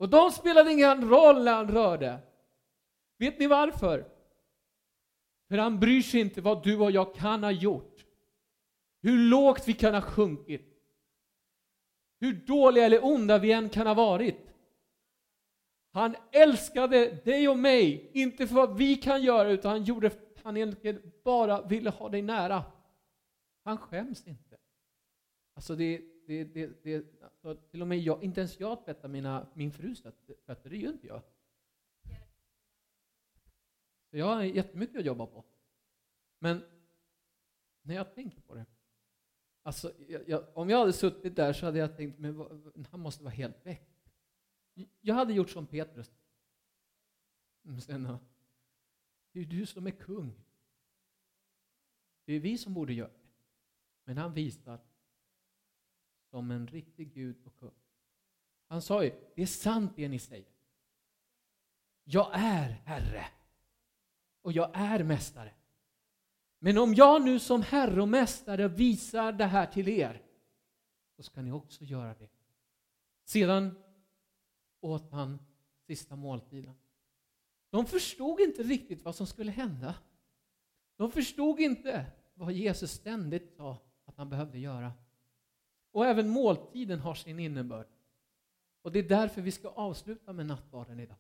och 0.02 0.09
de 0.09 0.30
spelade 0.30 0.73
ingen 0.73 1.09
roll 1.09 1.44
när 1.44 1.54
han 1.54 1.68
rörde. 1.68 2.18
Vet 3.18 3.38
ni 3.38 3.47
varför? 3.47 4.09
För 5.49 5.59
han 5.59 5.80
bryr 5.80 6.02
sig 6.02 6.21
inte 6.21 6.40
vad 6.40 6.64
du 6.64 6.78
och 6.78 6.90
jag 6.90 7.14
kan 7.14 7.42
ha 7.42 7.50
gjort. 7.50 8.04
Hur 9.02 9.18
lågt 9.18 9.68
vi 9.68 9.73
kan 9.73 9.94
ha 9.94 10.00
sjunkit. 10.00 10.78
Hur 12.21 12.32
dåliga 12.32 12.85
eller 12.85 13.04
onda 13.04 13.38
vi 13.38 13.52
än 13.52 13.68
kan 13.68 13.87
ha 13.87 13.94
varit. 13.94 14.54
Han 15.92 16.16
älskade 16.32 17.06
dig 17.25 17.49
och 17.49 17.59
mig, 17.59 18.11
inte 18.12 18.47
för 18.47 18.54
vad 18.54 18.76
vi 18.76 18.97
kan 18.97 19.23
göra, 19.23 19.50
utan 19.50 19.71
han 19.71 19.85
gjorde 19.85 20.11
han 20.42 20.56
egentligen 20.56 21.12
bara 21.25 21.62
ville 21.62 21.90
ha 21.90 22.09
dig 22.09 22.23
nära. 22.23 22.64
Han 23.64 23.78
skäms 23.78 24.26
inte. 24.26 24.56
Alltså 25.54 25.76
det, 25.76 26.12
det, 26.26 26.45
det, 26.45 26.83
det 26.83 27.23
alltså 27.23 27.55
till 27.55 27.83
och 27.83 27.88
med 27.88 27.99
jag, 27.99 28.23
inte 28.25 28.41
ens 28.41 28.61
jag 28.61 28.85
tvättar 28.85 29.09
mina, 29.09 29.47
min 29.55 29.73
frus 29.73 30.02
fötter, 30.47 30.71
det 30.71 30.76
gör 30.76 30.93
inte 30.93 31.07
jag. 31.07 31.23
Så 34.11 34.17
jag 34.17 34.26
har 34.26 34.43
jättemycket 34.43 34.99
att 34.99 35.05
jobba 35.05 35.26
på. 35.26 35.45
Men 36.38 36.64
när 37.83 37.95
jag 37.95 38.14
tänker 38.14 38.41
på 38.41 38.55
det, 38.55 38.67
alltså 39.62 39.93
jag, 40.09 40.29
jag, 40.29 40.57
om 40.57 40.71
jag 40.71 40.79
hade 40.79 40.93
suttit 40.93 41.37
där 41.37 41.52
så 41.52 41.67
hade 41.67 41.79
jag 41.79 41.97
tänkt, 41.97 42.19
men 42.19 42.47
han 42.91 43.00
måste 43.00 43.25
vara 43.25 43.35
helt 43.35 43.67
väck. 43.67 43.88
Jag 45.00 45.14
hade 45.14 45.33
gjort 45.33 45.50
som 45.50 45.67
Petrus. 45.67 46.12
Sen, 47.81 48.19
det 49.33 49.41
är 49.41 49.45
du 49.45 49.67
som 49.67 49.87
är 49.87 49.91
kung. 49.91 50.45
Det 52.25 52.33
är 52.33 52.41
vi 52.41 52.59
som 52.59 52.75
borde 52.75 52.93
göra 52.93 53.09
det. 53.09 53.31
Men 54.05 54.19
han 54.19 54.33
visar 54.33 54.81
som 56.33 56.51
en 56.51 56.67
riktig 56.67 57.15
Gud 57.15 57.37
och 57.45 57.57
kung. 57.57 57.75
Han 58.67 58.83
sa 58.83 59.05
ju, 59.05 59.12
det 59.35 59.43
är 59.43 59.47
sant 59.47 59.93
det 59.97 60.09
ni 60.09 60.19
säger. 60.19 60.49
Jag 62.05 62.31
är 62.33 62.69
Herre 62.69 63.25
och 64.43 64.53
jag 64.53 64.71
är 64.75 65.05
Mästare. 65.05 65.55
Men 66.59 66.79
om 66.79 66.95
jag 66.95 67.25
nu 67.25 67.39
som 67.39 67.62
Herre 67.62 68.03
och 68.03 68.09
Mästare 68.09 68.69
visar 68.69 69.33
det 69.33 69.45
här 69.45 69.67
till 69.67 69.89
er, 69.89 70.23
så 71.17 71.23
ska 71.23 71.43
ni 71.43 71.53
också 71.53 71.85
göra 71.85 72.15
det. 72.15 72.29
Sedan 73.25 73.83
åt 74.81 75.11
han 75.11 75.39
sista 75.87 76.17
måltiden. 76.17 76.75
De 77.71 77.87
förstod 77.87 78.41
inte 78.41 78.62
riktigt 78.62 79.05
vad 79.05 79.17
som 79.17 79.27
skulle 79.27 79.51
hända. 79.51 79.95
De 80.97 81.11
förstod 81.11 81.61
inte 81.61 82.07
vad 82.35 82.53
Jesus 82.53 82.93
ständigt 82.93 83.57
sa 83.57 83.79
att 84.05 84.17
han 84.17 84.29
behövde 84.29 84.59
göra. 84.59 84.93
Och 85.93 86.07
även 86.07 86.29
måltiden 86.29 87.01
har 87.01 87.15
sin 87.15 87.39
innebörd. 87.39 87.87
Och 88.83 88.93
det 88.93 88.99
är 88.99 89.09
därför 89.09 89.43
vi 89.43 89.51
ska 89.51 89.69
avsluta 89.69 90.33
med 90.33 90.47
nattvarden 90.47 91.01
idag. 91.01 91.17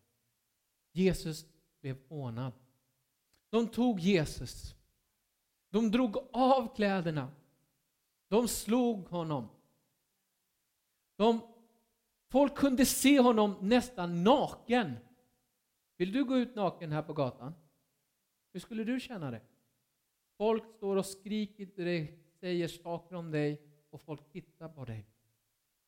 Jesus 0.92 1.46
blev 1.80 1.96
ordnad. 2.08 2.52
De 3.50 3.68
tog 3.68 4.00
Jesus. 4.00 4.74
De 5.70 5.90
drog 5.90 6.16
av 6.32 6.74
kläderna. 6.74 7.32
De 8.28 8.48
slog 8.48 9.08
honom. 9.08 9.48
De, 11.16 11.40
folk 12.28 12.54
kunde 12.54 12.86
se 12.86 13.20
honom 13.20 13.56
nästan 13.60 14.24
naken. 14.24 14.96
Vill 15.96 16.12
du 16.12 16.24
gå 16.24 16.38
ut 16.38 16.54
naken 16.54 16.92
här 16.92 17.02
på 17.02 17.12
gatan? 17.12 17.54
Hur 18.52 18.60
skulle 18.60 18.84
du 18.84 19.00
känna 19.00 19.30
det? 19.30 19.40
Folk 20.36 20.76
står 20.76 20.96
och 20.96 21.06
skriker 21.06 21.66
till 21.66 21.84
dig, 21.84 22.18
säger 22.40 22.68
saker 22.68 23.14
om 23.14 23.30
dig 23.30 23.71
och 23.92 24.00
folk 24.00 24.32
tittar 24.32 24.68
på 24.68 24.84
dig. 24.84 25.06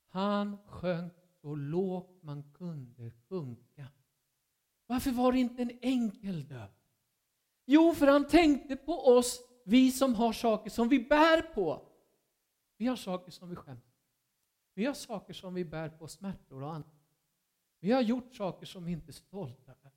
Han 0.09 0.59
sjönk 0.67 1.13
så 1.41 1.55
lågt 1.55 2.23
man 2.23 2.53
kunde 2.53 3.11
sjunka. 3.11 3.87
Varför 4.87 5.11
var 5.11 5.33
det 5.33 5.39
inte 5.39 5.63
en 5.63 5.79
enkel 5.83 6.49
död? 6.49 6.71
Jo, 7.65 7.95
för 7.95 8.07
han 8.07 8.29
tänkte 8.29 8.77
på 8.77 8.93
oss, 8.93 9.41
vi 9.65 9.93
som 9.93 10.15
har 10.15 10.33
saker 10.33 10.71
som 10.71 10.89
vi 10.89 10.99
bär 10.99 11.43
på. 11.43 11.89
Vi 12.77 12.87
har 12.87 12.97
saker 12.97 13.33
som 13.33 13.49
vi 13.51 13.57
skäms 13.57 13.85
Vi 14.75 14.85
har 14.85 14.95
saker 14.95 15.33
som 15.33 15.55
vi 15.55 15.65
bär 15.65 15.89
på, 15.89 16.09
smärtor 16.09 16.63
och 16.63 16.75
annat. 16.75 16.87
Vi 17.81 17.93
har 17.93 18.03
gjort 18.03 18.35
saker 18.35 18.67
som 18.67 18.85
vi 18.85 18.93
inte 18.93 19.11
är 19.11 19.13
stolta 19.13 19.73
över. 19.73 19.93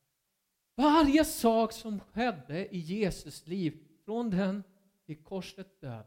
Varje 0.75 1.25
sak 1.25 1.71
som 1.71 1.99
skedde 1.99 2.75
i 2.75 2.77
Jesus 2.77 3.47
liv, 3.47 3.87
från 4.05 4.29
den 4.29 4.63
till 5.05 5.23
korsets 5.23 5.79
död, 5.79 6.05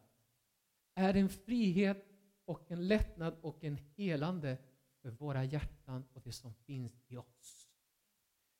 är 1.01 1.17
en 1.17 1.29
frihet 1.29 2.07
och 2.45 2.71
en 2.71 2.89
lättnad 2.89 3.35
och 3.43 3.65
en 3.65 3.79
helande 3.97 4.59
för 5.03 5.11
våra 5.11 5.45
hjärtan 5.45 6.05
och 6.13 6.23
det 6.25 6.33
som 6.33 6.55
finns 6.55 6.93
i 7.09 7.17
oss. 7.17 7.69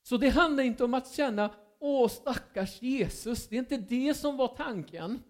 Så 0.03 0.17
det 0.17 0.29
handlar 0.29 0.65
inte 0.65 0.85
om 0.85 0.95
att 0.95 1.13
känna 1.13 1.51
Åh 1.83 2.09
stackars 2.09 2.83
Jesus, 2.83 3.49
det 3.49 3.57
är 3.57 3.59
inte 3.59 3.77
det 3.77 4.15
som 4.15 4.37
var 4.37 4.49
tanken. 4.49 5.23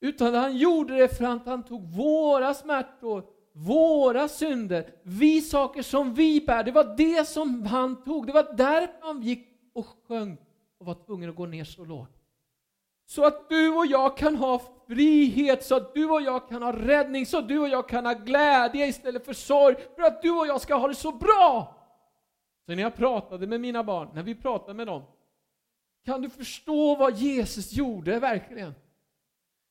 Utan 0.00 0.34
han 0.34 0.56
gjorde 0.56 0.96
det 0.96 1.08
för 1.08 1.24
att 1.24 1.46
han 1.46 1.62
tog 1.62 1.82
våra 1.82 2.54
smärtor, 2.54 3.24
våra 3.52 4.28
synder, 4.28 4.94
vi 5.02 5.40
saker 5.40 5.82
som 5.82 6.14
vi 6.14 6.40
bär. 6.40 6.64
Det 6.64 6.72
var 6.72 6.96
det 6.96 7.28
som 7.28 7.66
han 7.66 8.04
tog. 8.04 8.26
Det 8.26 8.32
var 8.32 8.56
därför 8.56 8.96
han 9.00 9.22
gick 9.22 9.48
och 9.72 9.86
sjöng 9.86 10.36
och 10.78 10.86
var 10.86 10.94
tvungen 10.94 11.30
att 11.30 11.36
gå 11.36 11.46
ner 11.46 11.64
så 11.64 11.84
lågt. 11.84 12.19
Så 13.10 13.24
att 13.24 13.48
du 13.48 13.68
och 13.68 13.86
jag 13.86 14.16
kan 14.16 14.36
ha 14.36 14.62
frihet, 14.86 15.64
så 15.64 15.76
att 15.76 15.94
du 15.94 16.10
och 16.10 16.22
jag 16.22 16.48
kan 16.48 16.62
ha 16.62 16.72
räddning, 16.72 17.26
så 17.26 17.38
att 17.38 17.48
du 17.48 17.58
och 17.58 17.68
jag 17.68 17.88
kan 17.88 18.06
ha 18.06 18.12
glädje 18.12 18.86
istället 18.86 19.24
för 19.24 19.32
sorg, 19.32 19.76
för 19.96 20.02
att 20.02 20.22
du 20.22 20.30
och 20.30 20.46
jag 20.46 20.60
ska 20.60 20.74
ha 20.74 20.88
det 20.88 20.94
så 20.94 21.12
bra. 21.12 21.76
Så 22.66 22.74
när 22.74 22.82
jag 22.82 22.96
pratade 22.96 23.46
med 23.46 23.60
mina 23.60 23.84
barn, 23.84 24.10
när 24.14 24.22
vi 24.22 24.34
pratade 24.34 24.74
med 24.74 24.86
dem, 24.86 25.02
kan 26.04 26.22
du 26.22 26.30
förstå 26.30 26.96
vad 26.96 27.16
Jesus 27.16 27.72
gjorde 27.72 28.18
verkligen? 28.18 28.74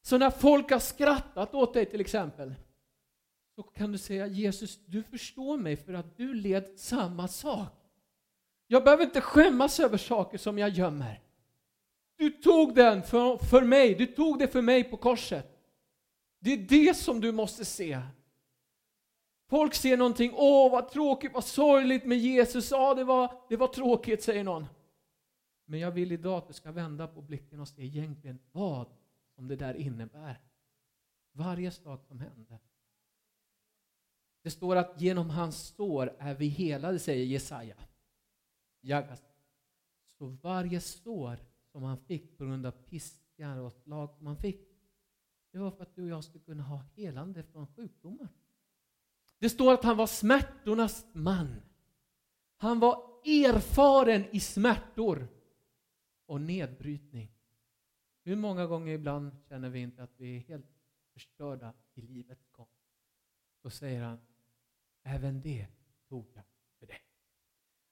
Så 0.02 0.18
när 0.18 0.30
folk 0.30 0.72
har 0.72 0.80
skrattat 0.80 1.54
åt 1.54 1.74
dig 1.74 1.86
till 1.86 2.02
exempel, 2.02 2.56
så 3.56 3.64
kan 3.64 3.92
du 3.92 3.98
säga 3.98 4.28
Jesus, 4.28 4.86
du 4.86 5.04
förstår 5.04 5.58
mig 5.58 5.78
för 5.78 5.94
att 5.94 6.18
du 6.18 6.34
led 6.34 6.80
samma 6.80 7.28
sak. 7.28 7.74
Jag 8.68 8.84
behöver 8.84 9.04
inte 9.04 9.22
skämmas 9.22 9.80
över 9.80 9.98
saker 9.98 10.38
som 10.38 10.58
jag 10.58 10.70
gömmer. 10.70 11.29
Du 12.40 12.44
tog 12.44 12.76
den 12.76 13.04
för, 13.04 13.38
för 13.38 13.62
mig, 13.62 13.96
du 13.96 14.06
tog 14.06 14.40
det 14.40 14.48
för 14.48 14.62
mig 14.62 14.84
på 14.84 14.98
korset. 14.98 15.60
Det 16.40 16.54
är 16.54 16.58
det 16.58 16.98
som 16.98 17.22
du 17.22 17.32
måste 17.32 17.66
se. 17.66 18.02
Folk 19.50 19.74
ser 19.74 19.98
någonting, 19.98 20.32
åh 20.36 20.72
vad 20.72 20.90
tråkigt, 20.90 21.34
vad 21.34 21.44
sorgligt 21.44 22.06
med 22.06 22.18
Jesus, 22.18 22.72
ja 22.72 22.94
det 22.94 23.04
var, 23.04 23.42
det 23.50 23.58
var 23.58 23.68
tråkigt 23.68 24.24
säger 24.24 24.44
någon. 24.44 24.66
Men 25.66 25.80
jag 25.80 25.92
vill 25.92 26.12
idag 26.12 26.38
att 26.38 26.48
du 26.48 26.54
ska 26.54 26.72
vända 26.72 27.08
på 27.08 27.22
blicken 27.22 27.60
och 27.60 27.68
se 27.68 27.84
egentligen 27.84 28.40
vad 28.52 28.88
som 29.36 29.48
det 29.48 29.56
där 29.56 29.74
innebär. 29.74 30.42
Varje 31.32 31.72
sak 31.72 32.06
som 32.06 32.20
hände. 32.20 32.60
Det 34.42 34.52
står 34.52 34.76
att 34.76 35.02
genom 35.02 35.30
hans 35.30 35.68
sår 35.68 36.16
är 36.20 36.36
vi 36.36 36.48
helade, 36.48 37.00
säger 37.00 37.26
Jesaja. 37.26 37.76
Jagas. 38.82 39.22
Så 40.18 40.26
varje 40.26 40.82
sår 40.82 41.40
som 41.72 41.84
han 41.84 41.98
fick 41.98 42.38
på 42.38 42.46
grund 42.46 42.66
av 42.66 42.72
piskar 42.72 43.58
och 43.58 43.74
slag 43.74 44.16
som 44.16 44.28
han 44.28 44.38
fick, 44.38 44.70
det 45.52 45.58
var 45.58 45.72
för 45.72 45.84
att 45.84 45.96
du 45.96 46.04
och 46.04 46.10
jag 46.10 46.24
skulle 46.24 46.44
kunna 46.44 46.64
ha 46.64 46.84
helande 46.96 47.44
från 47.44 47.68
sjukdomar. 47.68 48.30
Det 49.40 49.50
står 49.50 49.74
att 49.74 49.84
han 49.84 49.98
var 49.98 50.08
smärtornas 50.08 51.06
man. 51.14 51.62
Han 52.58 52.80
var 52.80 52.96
erfaren 53.26 54.26
i 54.32 54.40
smärtor 54.40 55.28
och 56.26 56.42
nedbrytning. 56.42 57.32
Hur 58.24 58.36
många 58.36 58.66
gånger 58.66 58.94
ibland 58.94 59.32
känner 59.50 59.70
vi 59.70 59.80
inte 59.80 60.04
att 60.04 60.14
vi 60.18 60.38
är 60.38 60.40
helt 60.40 60.66
förstörda 61.14 61.74
i 61.94 62.02
livets 62.02 62.48
gång? 62.52 62.70
Då 63.62 63.70
säger 63.70 64.02
han, 64.02 64.20
även 65.04 65.42
det 65.42 65.68
tog 66.08 66.32
jag 66.34 66.44
för 66.80 66.88
dig. 66.88 67.02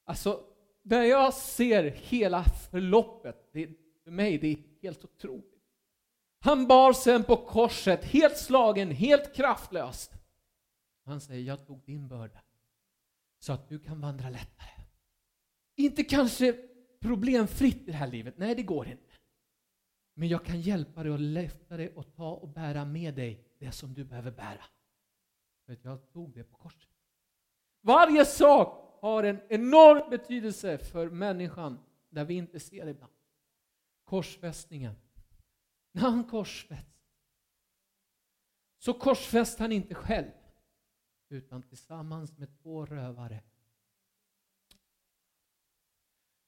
Alltså, 0.04 0.57
när 0.90 1.04
jag 1.04 1.34
ser 1.34 1.84
hela 1.84 2.44
förloppet, 2.44 3.50
det, 3.54 3.70
för 4.04 4.12
mig 4.12 4.38
det 4.38 4.48
är 4.48 4.58
helt 4.82 5.04
otroligt. 5.04 5.54
Han 6.40 6.68
bar 6.68 6.94
sen 6.94 7.24
på 7.24 7.36
korset, 7.36 8.06
helt 8.06 8.38
slagen, 8.38 8.92
helt 8.92 9.36
kraftlös. 9.36 10.12
Han 11.06 11.22
säger, 11.22 11.44
jag 11.44 11.68
tog 11.68 11.86
din 11.86 12.08
börda 12.08 12.40
så 13.40 13.54
att 13.54 13.70
du 13.70 13.80
kan 13.80 14.02
vandra 14.02 14.30
lättare. 14.30 14.70
Inte 15.76 16.04
kanske 16.04 16.54
problemfritt 17.00 17.82
i 17.82 17.92
det 17.92 17.98
här 17.98 18.08
livet, 18.08 18.38
nej 18.38 18.56
det 18.56 18.64
går 18.64 18.88
inte. 18.88 19.04
Men 20.14 20.28
jag 20.28 20.46
kan 20.46 20.62
hjälpa 20.62 21.04
dig 21.04 21.12
och 21.12 21.20
lyfta 21.20 21.78
dig 21.78 21.90
och 21.96 22.16
ta 22.16 22.32
och 22.32 22.50
bära 22.50 22.86
med 22.86 23.16
dig 23.16 23.44
det 23.60 23.72
som 23.72 23.94
du 23.94 24.04
behöver 24.04 24.32
bära. 24.32 24.66
För 25.66 25.74
att 25.74 25.84
jag 25.84 26.12
tog 26.12 26.34
det 26.34 26.44
på 26.44 26.58
korset. 26.58 26.90
Varje 27.82 28.26
sak 28.26 28.87
har 29.08 29.24
en 29.24 29.40
enorm 29.50 30.10
betydelse 30.10 30.78
för 30.78 31.10
människan 31.10 31.80
där 32.10 32.26
vi 32.26 32.34
inte 32.34 32.60
ser 32.60 32.86
det 32.86 32.92
ibland. 32.92 33.14
Korsfästningen. 34.04 34.96
När 35.92 36.02
han 36.02 36.24
korsfästs 36.24 36.98
så 38.78 38.94
korsfäst 38.94 39.60
han 39.60 39.72
inte 39.72 39.96
själv 39.96 40.32
utan 41.30 41.64
tillsammans 41.64 42.38
med 42.38 42.62
två 42.62 42.86
rövare. 42.86 43.44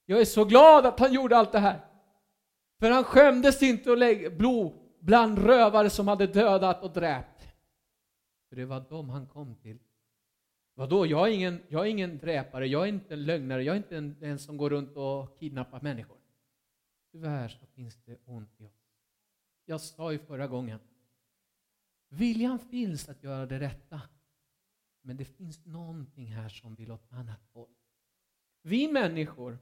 Jag 0.04 0.20
är 0.20 0.24
så 0.24 0.44
glad 0.44 0.86
att 0.86 1.00
han 1.00 1.12
gjorde 1.12 1.36
allt 1.36 1.52
det 1.52 1.58
här. 1.58 1.86
För 2.78 2.90
han 2.90 3.04
skämdes 3.04 3.62
inte 3.62 3.92
att 3.92 3.98
lägga 3.98 4.30
blod 4.30 4.72
bland 5.00 5.38
rövare 5.38 5.90
som 5.90 6.08
hade 6.08 6.26
dödat 6.26 6.82
och 6.82 6.92
dräpt. 6.92 7.48
För 8.48 8.56
det 8.56 8.64
var 8.64 8.80
dem 8.80 9.10
han 9.10 9.26
kom 9.26 9.56
till 9.56 9.78
Vadå, 10.80 11.06
jag 11.06 11.28
är, 11.28 11.32
ingen, 11.32 11.62
jag 11.68 11.86
är 11.86 11.90
ingen 11.90 12.18
dräpare, 12.18 12.66
jag 12.66 12.82
är 12.82 12.86
inte 12.86 13.14
en 13.14 13.24
lögnare, 13.24 13.62
jag 13.62 13.72
är 13.72 13.76
inte 13.76 13.96
en, 13.96 14.16
en 14.20 14.38
som 14.38 14.56
går 14.56 14.70
runt 14.70 14.96
och 14.96 15.38
kidnappar 15.38 15.80
människor. 15.80 16.16
Tyvärr 17.12 17.48
så 17.48 17.66
finns 17.66 17.96
det 18.04 18.18
ont 18.24 18.60
i 18.60 18.64
oss. 18.64 18.92
Jag 19.64 19.80
sa 19.80 20.12
ju 20.12 20.18
förra 20.18 20.46
gången, 20.46 20.78
viljan 22.08 22.58
finns 22.58 23.08
att 23.08 23.22
göra 23.22 23.46
det 23.46 23.60
rätta. 23.60 24.00
Men 25.02 25.16
det 25.16 25.24
finns 25.24 25.66
någonting 25.66 26.26
här 26.26 26.48
som 26.48 26.74
vill 26.74 26.92
åt 26.92 27.12
annat 27.12 27.40
håll. 27.52 27.74
Vi 28.62 28.92
människor 28.92 29.58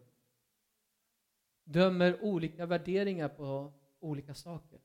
dömer 1.65 2.25
olika 2.25 2.67
värderingar 2.67 3.29
på 3.29 3.73
olika 4.01 4.35
saker. 4.35 4.81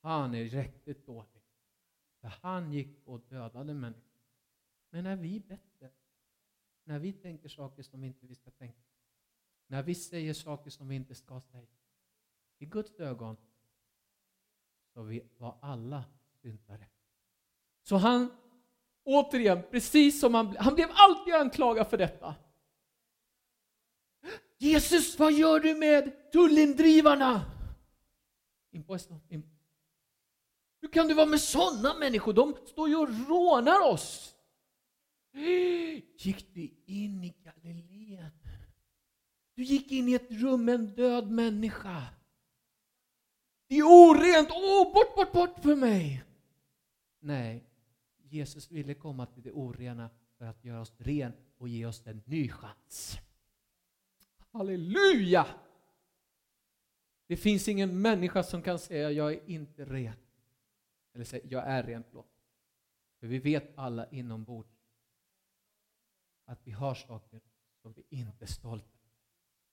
Han 0.00 0.34
är 0.34 0.44
riktigt 0.44 1.06
dålig. 1.06 1.42
För 2.20 2.28
han 2.28 2.72
gick 2.72 2.98
och 3.04 3.20
dödade 3.20 3.74
människor. 3.74 4.13
Men 4.94 5.06
är 5.06 5.16
vi 5.16 5.40
bättre? 5.40 5.90
När 6.84 6.98
vi 6.98 7.12
tänker 7.12 7.48
saker 7.48 7.82
som 7.82 8.00
vi 8.00 8.06
inte 8.06 8.34
ska 8.34 8.50
tänka. 8.50 8.82
När 9.66 9.82
vi 9.82 9.94
säger 9.94 10.34
saker 10.34 10.70
som 10.70 10.88
vi 10.88 10.96
inte 10.96 11.14
ska 11.14 11.40
säga. 11.40 11.66
I 12.58 12.66
Guds 12.66 13.00
ögon 13.00 13.36
så 14.92 15.02
vi 15.02 15.22
var 15.38 15.58
alla 15.62 16.04
syndare. 16.42 16.86
Så 17.82 17.96
han, 17.96 18.36
återigen, 19.04 19.62
precis 19.70 20.20
som 20.20 20.34
han, 20.34 20.56
han 20.56 20.74
blev 20.74 20.88
alltid 20.92 21.34
anklagad 21.34 21.90
för 21.90 21.98
detta. 21.98 22.34
Jesus, 24.58 25.18
vad 25.18 25.32
gör 25.32 25.60
du 25.60 25.74
med 25.74 26.32
tullindrivarna? 26.32 27.44
Hur 30.80 30.88
kan 30.88 31.08
du 31.08 31.14
vara 31.14 31.26
med 31.26 31.40
sådana 31.40 31.94
människor? 31.98 32.32
De 32.32 32.56
står 32.66 32.88
ju 32.88 32.96
och 32.96 33.28
rånar 33.28 33.92
oss. 33.92 34.33
Gick 36.16 36.54
du 36.54 36.70
in 36.86 37.24
i 37.24 37.34
Galileen? 37.44 38.30
Du 39.54 39.62
gick 39.62 39.92
in 39.92 40.08
i 40.08 40.14
ett 40.14 40.30
rum 40.30 40.64
med 40.64 40.74
en 40.74 40.86
död 40.86 41.30
människa. 41.30 42.02
Det 43.66 43.74
är 43.74 43.82
orent! 43.82 44.48
Åh, 44.50 44.82
oh, 44.82 44.92
bort, 44.92 45.14
bort, 45.16 45.32
bort 45.32 45.62
för 45.62 45.76
mig! 45.76 46.24
Nej, 47.20 47.64
Jesus 48.16 48.70
ville 48.70 48.94
komma 48.94 49.26
till 49.26 49.42
det 49.42 49.52
orena 49.52 50.10
för 50.38 50.44
att 50.44 50.64
göra 50.64 50.80
oss 50.80 50.92
ren 50.98 51.32
och 51.58 51.68
ge 51.68 51.86
oss 51.86 52.06
en 52.06 52.22
ny 52.26 52.48
chans. 52.48 53.18
Halleluja! 54.52 55.46
Det 57.26 57.36
finns 57.36 57.68
ingen 57.68 58.02
människa 58.02 58.42
som 58.42 58.62
kan 58.62 58.78
säga 58.78 59.10
jag 59.10 59.32
är 59.32 59.50
inte 59.50 59.84
ren. 59.84 60.16
Eller 61.14 61.24
säga 61.24 61.46
jag 61.48 61.64
är 61.66 61.82
ren, 61.82 62.04
förlåt. 62.08 62.30
För 63.20 63.26
vi 63.26 63.38
vet 63.38 63.78
alla 63.78 64.10
inombords 64.10 64.73
att 66.44 66.66
vi 66.66 66.70
har 66.70 66.94
saker 66.94 67.40
som 67.82 67.92
vi 67.92 68.04
inte 68.08 68.44
är 68.44 68.46
stolta 68.46 68.98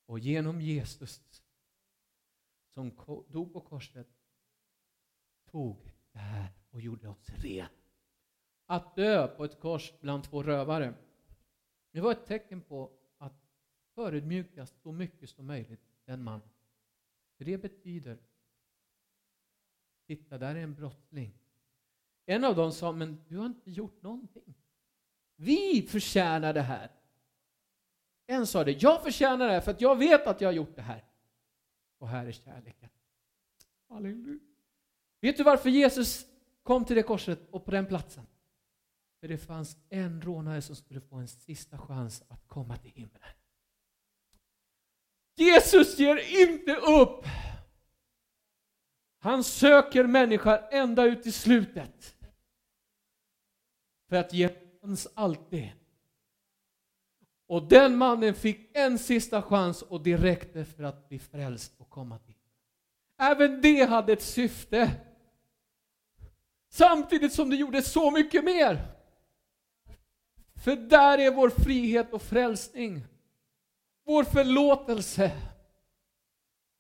Och 0.06 0.20
genom 0.20 0.62
Jesus 0.62 1.44
som 2.70 2.92
dog 3.28 3.54
på 3.54 3.62
korset 3.62 4.08
tog 5.46 5.92
det 6.12 6.20
här 6.20 6.54
och 6.70 6.82
gjorde 6.82 7.10
oss 7.10 7.30
rena. 7.30 7.70
Att 8.66 8.96
dö 8.96 9.28
på 9.28 9.46
ett 9.46 9.60
kors 9.60 9.94
bland 10.00 10.24
två 10.24 10.44
rövare, 10.44 10.94
det 11.92 12.02
var 12.02 12.12
ett 12.12 12.26
tecken 12.26 12.62
på 12.62 12.92
att 13.18 13.46
förödmjukas 13.94 14.74
så 14.82 14.92
mycket 14.92 15.30
som 15.30 15.46
möjligt 15.46 15.82
den 16.06 16.24
mannen. 16.24 16.50
För 17.38 17.46
det 17.46 17.58
betyder, 17.58 18.18
titta 20.08 20.38
där 20.38 20.56
är 20.56 20.64
en 20.64 20.76
brottsling. 20.76 21.34
En 22.26 22.44
av 22.44 22.56
dem 22.56 22.72
sa, 22.72 22.92
men 22.92 23.24
du 23.28 23.38
har 23.38 23.46
inte 23.46 23.72
gjort 23.72 24.02
någonting. 24.02 24.54
Vi 25.42 25.88
förtjänar 25.88 26.54
det 26.54 26.62
här. 26.62 26.92
En 28.28 28.48
sa 28.48 28.64
det, 28.64 28.72
jag 28.72 29.04
förtjänar 29.04 29.48
det 29.48 29.54
här 29.54 29.62
för 29.62 29.72
att 29.72 29.82
jag 29.82 29.96
vet 29.96 30.28
att 30.28 30.42
jag 30.42 30.48
har 30.48 30.54
gjort 30.54 30.76
det 30.76 30.82
här. 30.82 31.06
Och 31.98 32.08
här 32.08 32.26
är 32.26 32.32
kärleken. 32.32 32.90
Halleluja. 33.90 34.40
Vet 35.22 35.38
du 35.38 35.44
varför 35.44 35.70
Jesus 35.70 36.26
kom 36.64 36.86
till 36.86 36.96
det 36.96 37.04
korset 37.04 37.50
och 37.52 37.66
på 37.66 37.72
den 37.72 37.86
platsen? 37.86 38.26
För 39.20 39.28
det 39.28 39.38
fanns 39.38 39.78
en 39.90 40.22
rånare 40.22 40.62
som 40.62 40.76
skulle 40.76 41.02
få 41.02 41.16
en 41.16 41.28
sista 41.28 41.78
chans 41.78 42.24
att 42.28 42.48
komma 42.48 42.78
till 42.78 42.92
himlen. 42.92 43.22
Jesus 45.36 46.00
ger 46.00 46.42
inte 46.42 46.76
upp. 46.76 47.26
Han 49.20 49.44
söker 49.44 50.04
människor 50.04 50.60
ända 50.72 51.06
ut 51.06 51.28
i 51.28 51.32
slutet. 51.32 52.16
För 54.10 54.16
att 54.16 54.34
ge 54.34 54.61
chans 54.82 55.08
alltid. 55.14 55.72
Och 57.48 57.68
den 57.68 57.98
mannen 57.98 58.34
fick 58.34 58.78
en 58.78 59.00
sista 59.00 59.42
chans 59.42 59.82
och 59.82 60.04
det 60.04 60.18
räckte 60.18 60.66
för 60.66 60.84
att 60.84 61.10
bli 61.10 61.20
frälst 61.20 61.74
och 61.78 61.90
komma 61.90 62.20
till. 62.20 62.36
Även 63.18 63.62
det 63.62 63.84
hade 63.84 64.14
ett 64.14 64.22
syfte. 64.22 64.92
Samtidigt 66.70 67.34
som 67.34 67.50
det 67.50 67.56
gjorde 67.56 67.82
så 67.82 68.12
mycket 68.12 68.44
mer. 68.44 68.88
För 70.56 70.76
där 70.76 71.18
är 71.18 71.32
vår 71.32 71.50
frihet 71.50 72.14
och 72.14 72.22
frälsning. 72.22 73.04
Vår 74.06 74.24
förlåtelse. 74.24 75.32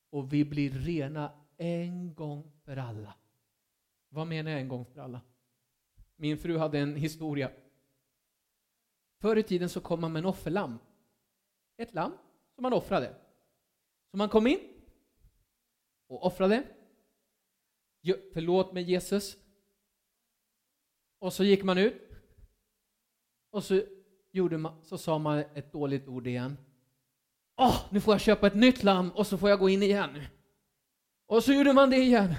Och 0.09 0.33
vi 0.33 0.45
blir 0.45 0.69
rena 0.69 1.31
en 1.57 2.13
gång 2.15 2.51
för 2.65 2.77
alla. 2.77 3.13
Vad 4.09 4.27
menar 4.27 4.51
jag 4.51 4.59
en 4.59 4.67
gång 4.67 4.85
för 4.85 4.99
alla? 4.99 5.21
Min 6.15 6.37
fru 6.37 6.57
hade 6.57 6.79
en 6.79 6.95
historia 6.95 7.51
Förr 9.21 9.37
i 9.37 9.43
tiden 9.43 9.69
så 9.69 9.81
kom 9.81 10.01
man 10.01 10.11
med 10.11 10.19
en 10.19 10.25
offerlamm. 10.25 10.79
Ett 11.77 11.93
lamm 11.93 12.11
som 12.55 12.61
man 12.61 12.73
offrade. 12.73 13.15
Så 14.11 14.17
man 14.17 14.29
kom 14.29 14.47
in 14.47 14.59
och 16.07 16.25
offrade. 16.25 16.63
Förlåt 18.33 18.73
mig 18.73 18.83
Jesus. 18.83 19.37
Och 21.19 21.33
så 21.33 21.43
gick 21.43 21.63
man 21.63 21.77
ut. 21.77 22.01
Och 23.49 23.63
så, 23.63 23.81
gjorde 24.31 24.57
man, 24.57 24.83
så 24.83 24.97
sa 24.97 25.17
man 25.17 25.37
ett 25.39 25.71
dåligt 25.71 26.07
ord 26.07 26.27
igen. 26.27 26.57
Åh, 27.57 27.69
oh, 27.69 27.93
nu 27.93 28.01
får 28.01 28.13
jag 28.13 28.21
köpa 28.21 28.47
ett 28.47 28.55
nytt 28.55 28.83
lamm 28.83 29.11
och 29.11 29.27
så 29.27 29.37
får 29.37 29.49
jag 29.49 29.59
gå 29.59 29.69
in 29.69 29.83
igen. 29.83 30.21
Och 31.25 31.43
så 31.43 31.53
gjorde 31.53 31.73
man 31.73 31.89
det 31.89 31.97
igen. 31.97 32.33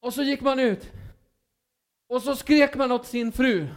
Och 0.00 0.14
så 0.14 0.22
gick 0.22 0.40
man 0.40 0.58
ut. 0.58 0.92
Och 2.06 2.22
så 2.22 2.36
skrek 2.36 2.76
man 2.76 2.92
åt 2.92 3.06
sin 3.06 3.32
fru. 3.32 3.68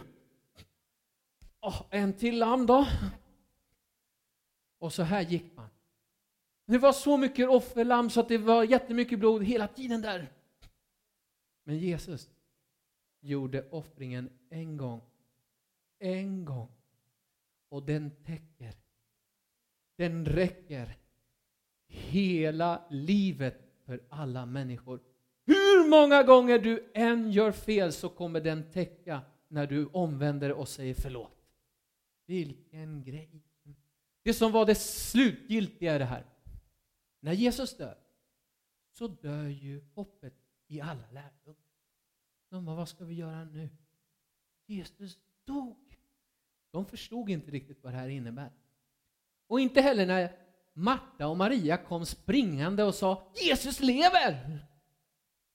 Oh, 1.60 1.82
en 1.90 2.12
till 2.12 2.38
lamm 2.38 2.66
då. 2.66 2.86
Och 4.78 4.92
så 4.92 5.02
här 5.02 5.22
gick 5.22 5.56
man. 5.56 5.68
Det 6.66 6.78
var 6.78 6.92
så 6.92 7.16
mycket 7.16 7.48
offerlamm 7.48 8.10
så 8.10 8.20
att 8.20 8.28
det 8.28 8.38
var 8.38 8.64
jättemycket 8.64 9.18
blod 9.18 9.44
hela 9.44 9.68
tiden 9.68 10.02
där. 10.02 10.32
Men 11.64 11.78
Jesus 11.78 12.30
gjorde 13.20 13.68
offringen 13.70 14.30
en 14.48 14.76
gång. 14.76 15.00
En 15.98 16.44
gång. 16.44 16.68
Och 17.68 17.82
den 17.82 18.10
täcker. 18.10 18.74
Den 19.96 20.26
räcker 20.26 20.96
hela 21.86 22.84
livet 22.90 23.60
för 23.84 24.00
alla 24.08 24.46
människor. 24.46 25.00
Hur 25.46 25.90
många 25.90 26.22
gånger 26.22 26.58
du 26.58 26.90
än 26.94 27.32
gör 27.32 27.52
fel 27.52 27.92
så 27.92 28.08
kommer 28.08 28.40
den 28.40 28.70
täcka 28.70 29.20
när 29.48 29.66
du 29.66 29.86
omvänder 29.86 30.52
och 30.52 30.68
säger 30.68 30.94
förlåt. 30.94 31.39
Vilken 32.30 33.04
grej! 33.04 33.42
Det 34.22 34.34
som 34.34 34.52
var 34.52 34.66
det 34.66 34.74
slutgiltiga 34.74 35.96
i 35.96 35.98
det 35.98 36.04
här. 36.04 36.24
När 37.20 37.32
Jesus 37.32 37.76
dör, 37.76 37.98
så 38.92 39.08
dör 39.08 39.46
ju 39.46 39.84
hoppet 39.94 40.34
i 40.66 40.80
alla 40.80 41.10
lärjungar. 41.12 41.64
De 42.48 42.64
bara, 42.64 42.76
vad 42.76 42.88
ska 42.88 43.04
vi 43.04 43.14
göra 43.14 43.44
nu? 43.44 43.68
Jesus 44.66 45.18
dog. 45.44 45.98
De 46.70 46.86
förstod 46.86 47.30
inte 47.30 47.50
riktigt 47.50 47.82
vad 47.82 47.92
det 47.92 47.98
här 47.98 48.08
innebär. 48.08 48.50
Och 49.46 49.60
inte 49.60 49.80
heller 49.80 50.06
när 50.06 50.36
Marta 50.72 51.26
och 51.26 51.36
Maria 51.36 51.76
kom 51.76 52.06
springande 52.06 52.84
och 52.84 52.94
sa 52.94 53.32
Jesus 53.36 53.80
lever! 53.80 54.66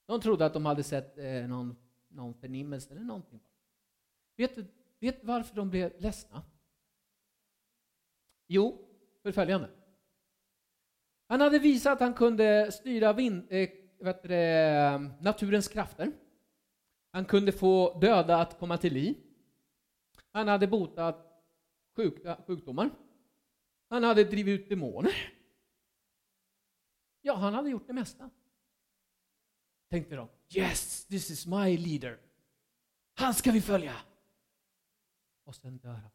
De 0.06 0.20
trodde 0.20 0.46
att 0.46 0.54
de 0.54 0.66
hade 0.66 0.82
sett 0.82 1.18
eh, 1.18 1.48
någon, 1.48 1.76
någon 2.08 2.34
förnimmelse 2.34 2.90
eller 2.90 3.04
någonting. 3.04 3.40
Vet 4.36 4.54
du 4.54 4.66
vet 5.00 5.24
varför 5.24 5.56
de 5.56 5.70
blev 5.70 6.00
ledsna? 6.00 6.42
Jo, 8.46 8.88
för 9.22 9.32
följande. 9.32 9.70
Han 11.28 11.40
hade 11.40 11.58
visat 11.58 11.92
att 11.92 12.00
han 12.00 12.14
kunde 12.14 12.72
styra 12.72 13.12
vind, 13.12 13.46
eh, 13.52 13.70
det, 14.22 15.10
naturens 15.20 15.68
krafter. 15.68 16.12
Han 17.10 17.24
kunde 17.24 17.52
få 17.52 17.98
döda 17.98 18.36
att 18.36 18.58
komma 18.58 18.78
till 18.78 18.92
liv. 18.92 19.16
Han 20.32 20.48
hade 20.48 20.66
botat 20.66 21.42
sjuka, 21.96 22.38
sjukdomar. 22.46 22.90
Han 23.88 24.04
hade 24.04 24.24
drivit 24.24 24.60
ut 24.60 24.68
demoner. 24.68 25.12
Ja, 27.20 27.34
han 27.34 27.54
hade 27.54 27.70
gjort 27.70 27.86
det 27.86 27.92
mesta. 27.92 28.30
Tänkte 29.90 30.16
de. 30.16 30.28
Yes, 30.54 31.06
this 31.06 31.30
is 31.30 31.46
my 31.46 31.76
leader. 31.76 32.18
Han 33.14 33.34
ska 33.34 33.50
vi 33.50 33.60
följa. 33.60 33.96
och 35.44 35.54
sen 35.54 35.78
dör 35.78 35.92
han. 35.92 36.10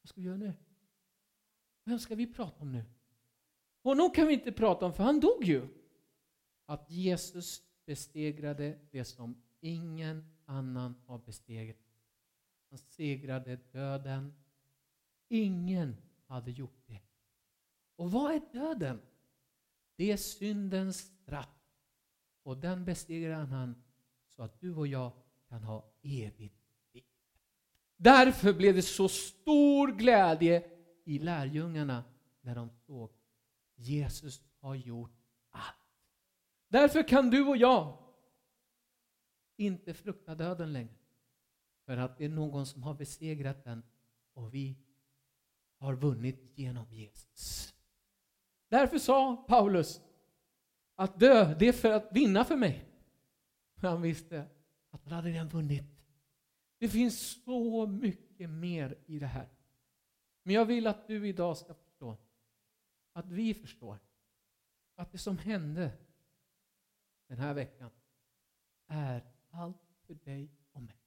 Vad 0.00 0.08
ska 0.08 0.20
vi 0.20 0.26
göra 0.26 0.36
nu? 0.36 0.54
Vem 1.88 1.98
ska 1.98 2.14
vi 2.14 2.26
prata 2.26 2.62
om 2.62 2.72
nu? 2.72 2.84
Honom 3.82 4.10
kan 4.10 4.26
vi 4.26 4.34
inte 4.34 4.52
prata 4.52 4.86
om 4.86 4.92
för 4.92 5.02
han 5.02 5.20
dog 5.20 5.44
ju. 5.44 5.68
Att 6.66 6.90
Jesus 6.90 7.62
besegrade 7.84 8.78
det 8.90 9.04
som 9.04 9.42
ingen 9.60 10.24
annan 10.44 10.94
har 11.06 11.18
besegrat. 11.18 11.76
Han 12.70 12.78
segrade 12.78 13.56
döden. 13.72 14.34
Ingen 15.28 15.96
hade 16.26 16.50
gjort 16.50 16.82
det. 16.86 17.00
Och 17.96 18.12
vad 18.12 18.34
är 18.34 18.42
döden? 18.52 19.00
Det 19.96 20.12
är 20.12 20.16
syndens 20.16 20.98
straff. 20.98 21.58
Och 22.42 22.56
den 22.56 22.84
besegrar 22.84 23.44
han 23.44 23.82
så 24.26 24.42
att 24.42 24.60
du 24.60 24.74
och 24.74 24.86
jag 24.86 25.12
kan 25.48 25.62
ha 25.62 25.92
evigt 26.02 26.60
liv. 26.92 27.04
Därför 27.96 28.52
blev 28.52 28.74
det 28.74 28.82
så 28.82 29.08
stor 29.08 29.92
glädje 29.92 30.77
i 31.08 31.18
lärjungarna 31.18 32.04
när 32.40 32.54
de 32.54 32.70
såg 32.70 33.10
Jesus 33.76 34.42
har 34.60 34.74
gjort 34.74 35.12
allt. 35.50 35.76
Därför 36.68 37.08
kan 37.08 37.30
du 37.30 37.46
och 37.46 37.56
jag 37.56 37.98
inte 39.56 39.94
frukta 39.94 40.34
döden 40.34 40.72
längre. 40.72 40.94
För 41.84 41.96
att 41.96 42.18
det 42.18 42.24
är 42.24 42.28
någon 42.28 42.66
som 42.66 42.82
har 42.82 42.94
besegrat 42.94 43.64
den 43.64 43.82
och 44.32 44.54
vi 44.54 44.78
har 45.78 45.94
vunnit 45.94 46.52
genom 46.54 46.92
Jesus. 46.92 47.74
Därför 48.68 48.98
sa 48.98 49.36
Paulus 49.36 50.00
att 50.94 51.20
dö, 51.20 51.54
det 51.58 51.68
är 51.68 51.72
för 51.72 51.92
att 51.92 52.08
vinna 52.12 52.44
för 52.44 52.56
mig. 52.56 52.88
För 53.76 53.88
han 53.88 54.02
visste 54.02 54.46
att 54.90 55.04
han 55.04 55.12
hade 55.12 55.28
redan 55.28 55.48
vunnit. 55.48 55.84
Det 56.78 56.88
finns 56.88 57.42
så 57.44 57.86
mycket 57.86 58.50
mer 58.50 58.98
i 59.06 59.18
det 59.18 59.26
här. 59.26 59.57
Men 60.48 60.54
jag 60.54 60.66
vill 60.66 60.86
att 60.86 61.06
du 61.06 61.28
idag 61.28 61.56
ska 61.56 61.74
förstå, 61.74 62.16
att 63.12 63.30
vi 63.30 63.54
förstår, 63.54 63.98
att 64.94 65.12
det 65.12 65.18
som 65.18 65.38
hände 65.38 65.98
den 67.26 67.38
här 67.38 67.54
veckan 67.54 67.90
är 68.86 69.32
allt 69.50 69.82
för 70.06 70.14
dig 70.14 70.50
och 70.72 70.82
mig. 70.82 71.00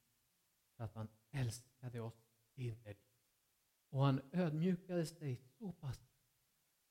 För 0.76 0.84
att 0.84 0.96
han 0.96 1.08
älskade 1.32 2.02
oss 2.02 2.28
innerligt. 2.56 3.08
Och 3.90 4.06
han 4.06 4.22
ödmjukade 4.32 5.06
sig 5.06 5.42
så 5.60 5.72
pass 5.72 6.02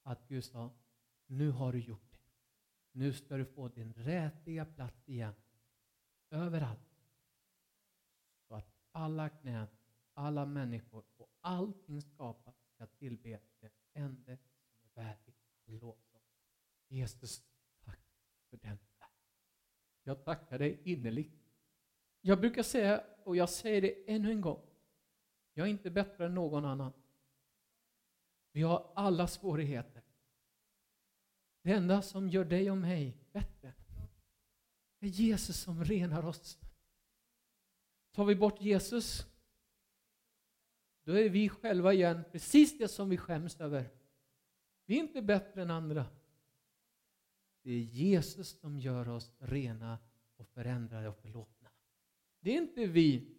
att 0.02 0.28
Gud 0.28 0.44
sa, 0.44 0.70
nu 1.26 1.50
har 1.50 1.72
du 1.72 1.80
gjort 1.80 2.10
det. 2.10 2.18
Nu 2.92 3.12
ska 3.12 3.36
du 3.36 3.44
få 3.44 3.68
din 3.68 3.92
rätliga 3.92 4.64
plats 4.64 5.08
igen. 5.08 5.34
Överallt. 6.30 6.98
Så 8.48 8.54
att 8.54 8.74
alla 8.92 9.28
knän, 9.28 9.68
alla 10.20 10.46
människor 10.46 11.04
och 11.16 11.30
allting 11.40 12.02
skapat 12.02 12.56
ska 12.74 12.86
tillbe 12.86 13.40
den 13.60 13.70
enda 13.92 14.36
som 14.36 14.80
är 14.82 15.04
värdig 15.04 15.34
lovsång. 15.64 16.22
Jesus, 16.88 17.42
tack 17.84 18.00
för 18.50 18.56
den 18.56 18.78
Jag 20.02 20.24
tackar 20.24 20.58
dig 20.58 20.80
innerligt. 20.84 21.44
Jag 22.20 22.40
brukar 22.40 22.62
säga, 22.62 23.04
och 23.24 23.36
jag 23.36 23.48
säger 23.48 23.82
det 23.82 24.10
ännu 24.10 24.30
en 24.30 24.40
gång, 24.40 24.66
jag 25.52 25.66
är 25.66 25.70
inte 25.70 25.90
bättre 25.90 26.26
än 26.26 26.34
någon 26.34 26.64
annan. 26.64 26.92
Vi 28.52 28.62
har 28.62 28.92
alla 28.94 29.26
svårigheter. 29.26 30.02
Det 31.62 31.72
enda 31.72 32.02
som 32.02 32.28
gör 32.28 32.44
dig 32.44 32.70
och 32.70 32.78
mig 32.78 33.16
bättre 33.32 33.74
är 35.00 35.06
Jesus 35.06 35.60
som 35.60 35.84
renar 35.84 36.26
oss. 36.26 36.58
Tar 38.12 38.24
vi 38.24 38.34
bort 38.34 38.60
Jesus, 38.60 39.26
då 41.04 41.12
är 41.12 41.28
vi 41.28 41.48
själva 41.48 41.92
igen 41.92 42.22
precis 42.32 42.78
det 42.78 42.88
som 42.88 43.08
vi 43.08 43.16
skäms 43.16 43.60
över. 43.60 43.90
Vi 44.86 44.96
är 44.96 45.00
inte 45.00 45.22
bättre 45.22 45.62
än 45.62 45.70
andra. 45.70 46.06
Det 47.62 47.70
är 47.70 47.78
Jesus 47.78 48.60
som 48.60 48.78
gör 48.78 49.08
oss 49.08 49.32
rena 49.38 49.98
och 50.36 50.48
förändrade 50.48 51.08
och 51.08 51.16
förlåtna. 51.16 51.70
Det 52.40 52.50
är 52.50 52.56
inte 52.56 52.86
vi. 52.86 53.36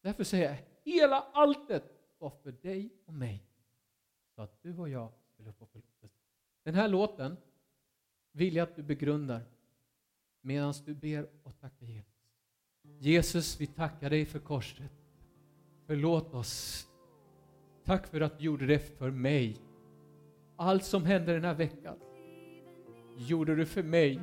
Därför 0.00 0.24
säger 0.24 0.50
jag, 0.50 0.58
hela 0.92 1.20
alltet 1.20 1.84
var 2.18 2.30
för 2.30 2.52
dig 2.52 2.90
och 3.04 3.14
mig. 3.14 3.46
Så 4.34 4.42
att 4.42 4.62
du 4.62 4.78
och 4.78 4.88
jag 4.88 5.12
skulle 5.32 5.52
få 5.52 5.66
förlåtelse. 5.66 6.16
Den 6.62 6.74
här 6.74 6.88
låten 6.88 7.36
vill 8.32 8.56
jag 8.56 8.68
att 8.68 8.76
du 8.76 8.82
begrundar 8.82 9.42
medan 10.40 10.74
du 10.84 10.94
ber 10.94 11.30
och 11.42 11.60
tackar 11.60 11.86
Jesus. 11.86 12.12
Jesus, 12.82 13.60
vi 13.60 13.66
tackar 13.66 14.10
dig 14.10 14.26
för 14.26 14.38
korset. 14.38 15.01
Förlåt 15.86 16.34
oss. 16.34 16.86
Tack 17.84 18.06
för 18.06 18.20
att 18.20 18.38
du 18.38 18.44
gjorde 18.44 18.66
det 18.66 18.98
för 18.98 19.10
mig. 19.10 19.56
Allt 20.56 20.84
som 20.84 21.04
hände 21.04 21.32
den 21.32 21.44
här 21.44 21.54
veckan 21.54 21.96
gjorde 23.16 23.56
du 23.56 23.66
för 23.66 23.82
mig. 23.82 24.20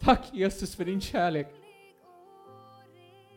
Tack 0.00 0.30
Jesus 0.32 0.76
för 0.76 0.84
din 0.84 1.00
kärlek. 1.00 1.54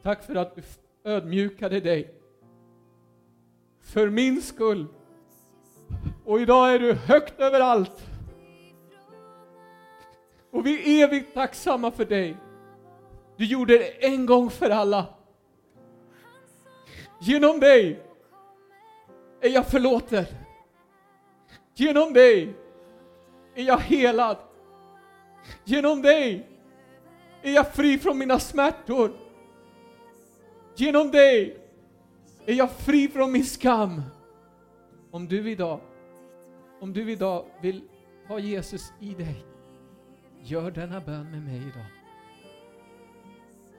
Tack 0.04 0.24
för 0.24 0.36
att 0.36 0.56
du 0.56 0.64
ödmjukade 1.04 1.80
dig. 1.80 2.14
För 3.82 4.10
min 4.10 4.42
skull. 4.42 4.88
Och 6.26 6.42
idag 6.42 6.74
är 6.74 6.80
du 6.80 6.94
högt 6.94 7.40
över 7.40 7.60
allt. 7.60 8.10
Och 10.52 10.66
vi 10.66 11.02
är 11.02 11.08
evigt 11.08 11.34
tacksamma 11.34 11.92
för 11.92 12.06
dig. 12.06 12.38
Du 13.38 13.46
gjorde 13.46 13.78
det 13.78 14.06
en 14.06 14.26
gång 14.26 14.50
för 14.50 14.70
alla. 14.70 15.17
Genom 17.20 17.60
dig 17.60 18.04
är 19.42 19.50
jag 19.50 19.68
förlåten. 19.68 20.26
Genom 21.76 22.14
dig 22.14 22.56
är 23.56 23.64
jag 23.64 23.78
helad. 23.78 24.38
Genom 25.64 26.02
dig 26.02 26.48
är 27.42 27.52
jag 27.52 27.74
fri 27.74 27.98
från 27.98 28.18
mina 28.18 28.40
smärtor. 28.40 29.12
Genom 30.76 31.12
dig 31.12 31.58
är 32.46 32.54
jag 32.54 32.72
fri 32.72 33.08
från 33.08 33.32
min 33.32 33.46
skam. 33.46 34.02
Om 35.12 35.28
du 35.28 35.52
idag, 35.52 35.80
om 36.80 36.94
du 36.94 37.12
idag 37.12 37.46
vill 37.62 37.82
ha 38.28 38.40
Jesus 38.40 38.94
i 39.00 39.14
dig, 39.14 39.46
gör 40.42 40.72
denna 40.72 41.00
bön 41.00 41.32
med 41.32 41.42
mig 41.42 41.58
idag. 41.58 41.86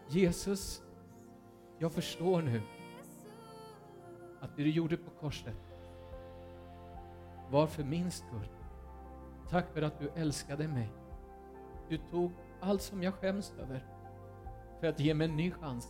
Jesus, 0.09 0.83
jag 1.79 1.93
förstår 1.93 2.43
nu 2.43 2.63
att 4.41 4.57
det 4.57 4.63
du 4.63 4.71
gjorde 4.71 4.97
på 4.97 5.11
korset 5.11 5.57
var 7.51 7.67
för 7.67 7.85
min 7.85 8.11
skull. 8.11 8.49
Tack 9.51 9.73
för 9.73 9.83
att 9.83 9.99
du 9.99 10.11
älskade 10.15 10.69
mig. 10.69 10.93
Du 11.89 11.99
tog 12.11 12.33
allt 12.61 12.83
som 12.83 13.03
jag 13.03 13.15
skäms 13.15 13.53
över 13.59 13.85
för 14.81 14.87
att 14.87 15.01
ge 15.01 15.15
mig 15.15 15.29
en 15.29 15.37
ny 15.37 15.51
chans. 15.51 15.89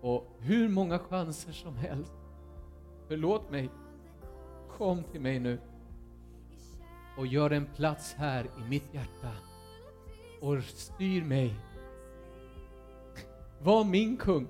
Och 0.00 0.26
hur 0.38 0.68
många 0.68 0.98
chanser 0.98 1.52
som 1.52 1.76
helst. 1.76 2.12
Förlåt 3.08 3.50
mig. 3.50 3.70
Kom 4.68 5.02
till 5.02 5.20
mig 5.20 5.38
nu 5.38 5.58
och 7.18 7.26
gör 7.26 7.50
en 7.50 7.66
plats 7.66 8.14
här 8.14 8.44
i 8.44 8.68
mitt 8.68 8.94
hjärta 8.94 9.32
och 10.40 10.62
styr 10.62 11.24
mig. 11.24 11.54
Var 13.62 13.84
min 13.84 14.16
kung. 14.16 14.48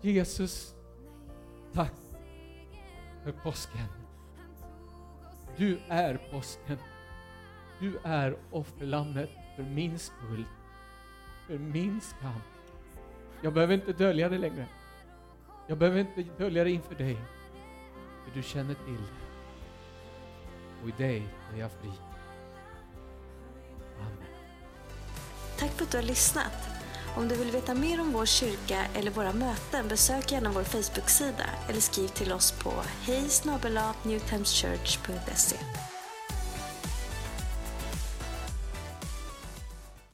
Jesus, 0.00 0.74
tack 1.74 1.92
för 3.24 3.32
påsken. 3.32 3.86
Du 5.56 5.80
är 5.88 6.16
påsken. 6.30 6.78
Du 7.78 7.98
är 8.04 8.36
offerlammet 8.50 9.30
för 9.56 9.62
min 9.62 9.98
skull, 9.98 10.44
för 11.46 11.58
min 11.58 12.00
skam. 12.00 12.40
Jag 13.42 13.52
behöver 13.52 13.74
inte 13.74 13.92
dölja 13.92 14.28
det 14.28 14.38
längre. 14.38 14.66
Jag 15.66 15.78
behöver 15.78 16.00
inte 16.00 16.22
dölja 16.38 16.64
det 16.64 16.70
inför 16.70 16.94
dig, 16.94 17.16
för 18.24 18.34
du 18.34 18.42
känner 18.42 18.74
till 18.74 18.96
det. 18.96 19.24
Och 20.82 20.88
i 20.88 20.92
dig 21.02 21.28
är 21.54 21.58
jag 21.58 21.70
fri. 21.70 21.90
Amen. 23.98 24.28
Tack 25.58 25.70
för 25.70 25.84
att 25.84 25.90
du 25.90 25.98
har 25.98 26.04
lyssnat. 26.04 26.73
Om 27.16 27.28
du 27.28 27.36
vill 27.36 27.50
veta 27.50 27.74
mer 27.74 28.00
om 28.00 28.12
vår 28.12 28.26
kyrka 28.26 28.86
eller 28.94 29.10
våra 29.10 29.32
möten 29.32 29.88
besök 29.88 30.32
gärna 30.32 30.52
vår 30.52 30.64
Facebook-sida 30.64 31.44
eller 31.68 31.80
skriv 31.80 32.08
till 32.08 32.32
oss 32.32 32.52
på 32.52 32.72
hej 33.02 33.28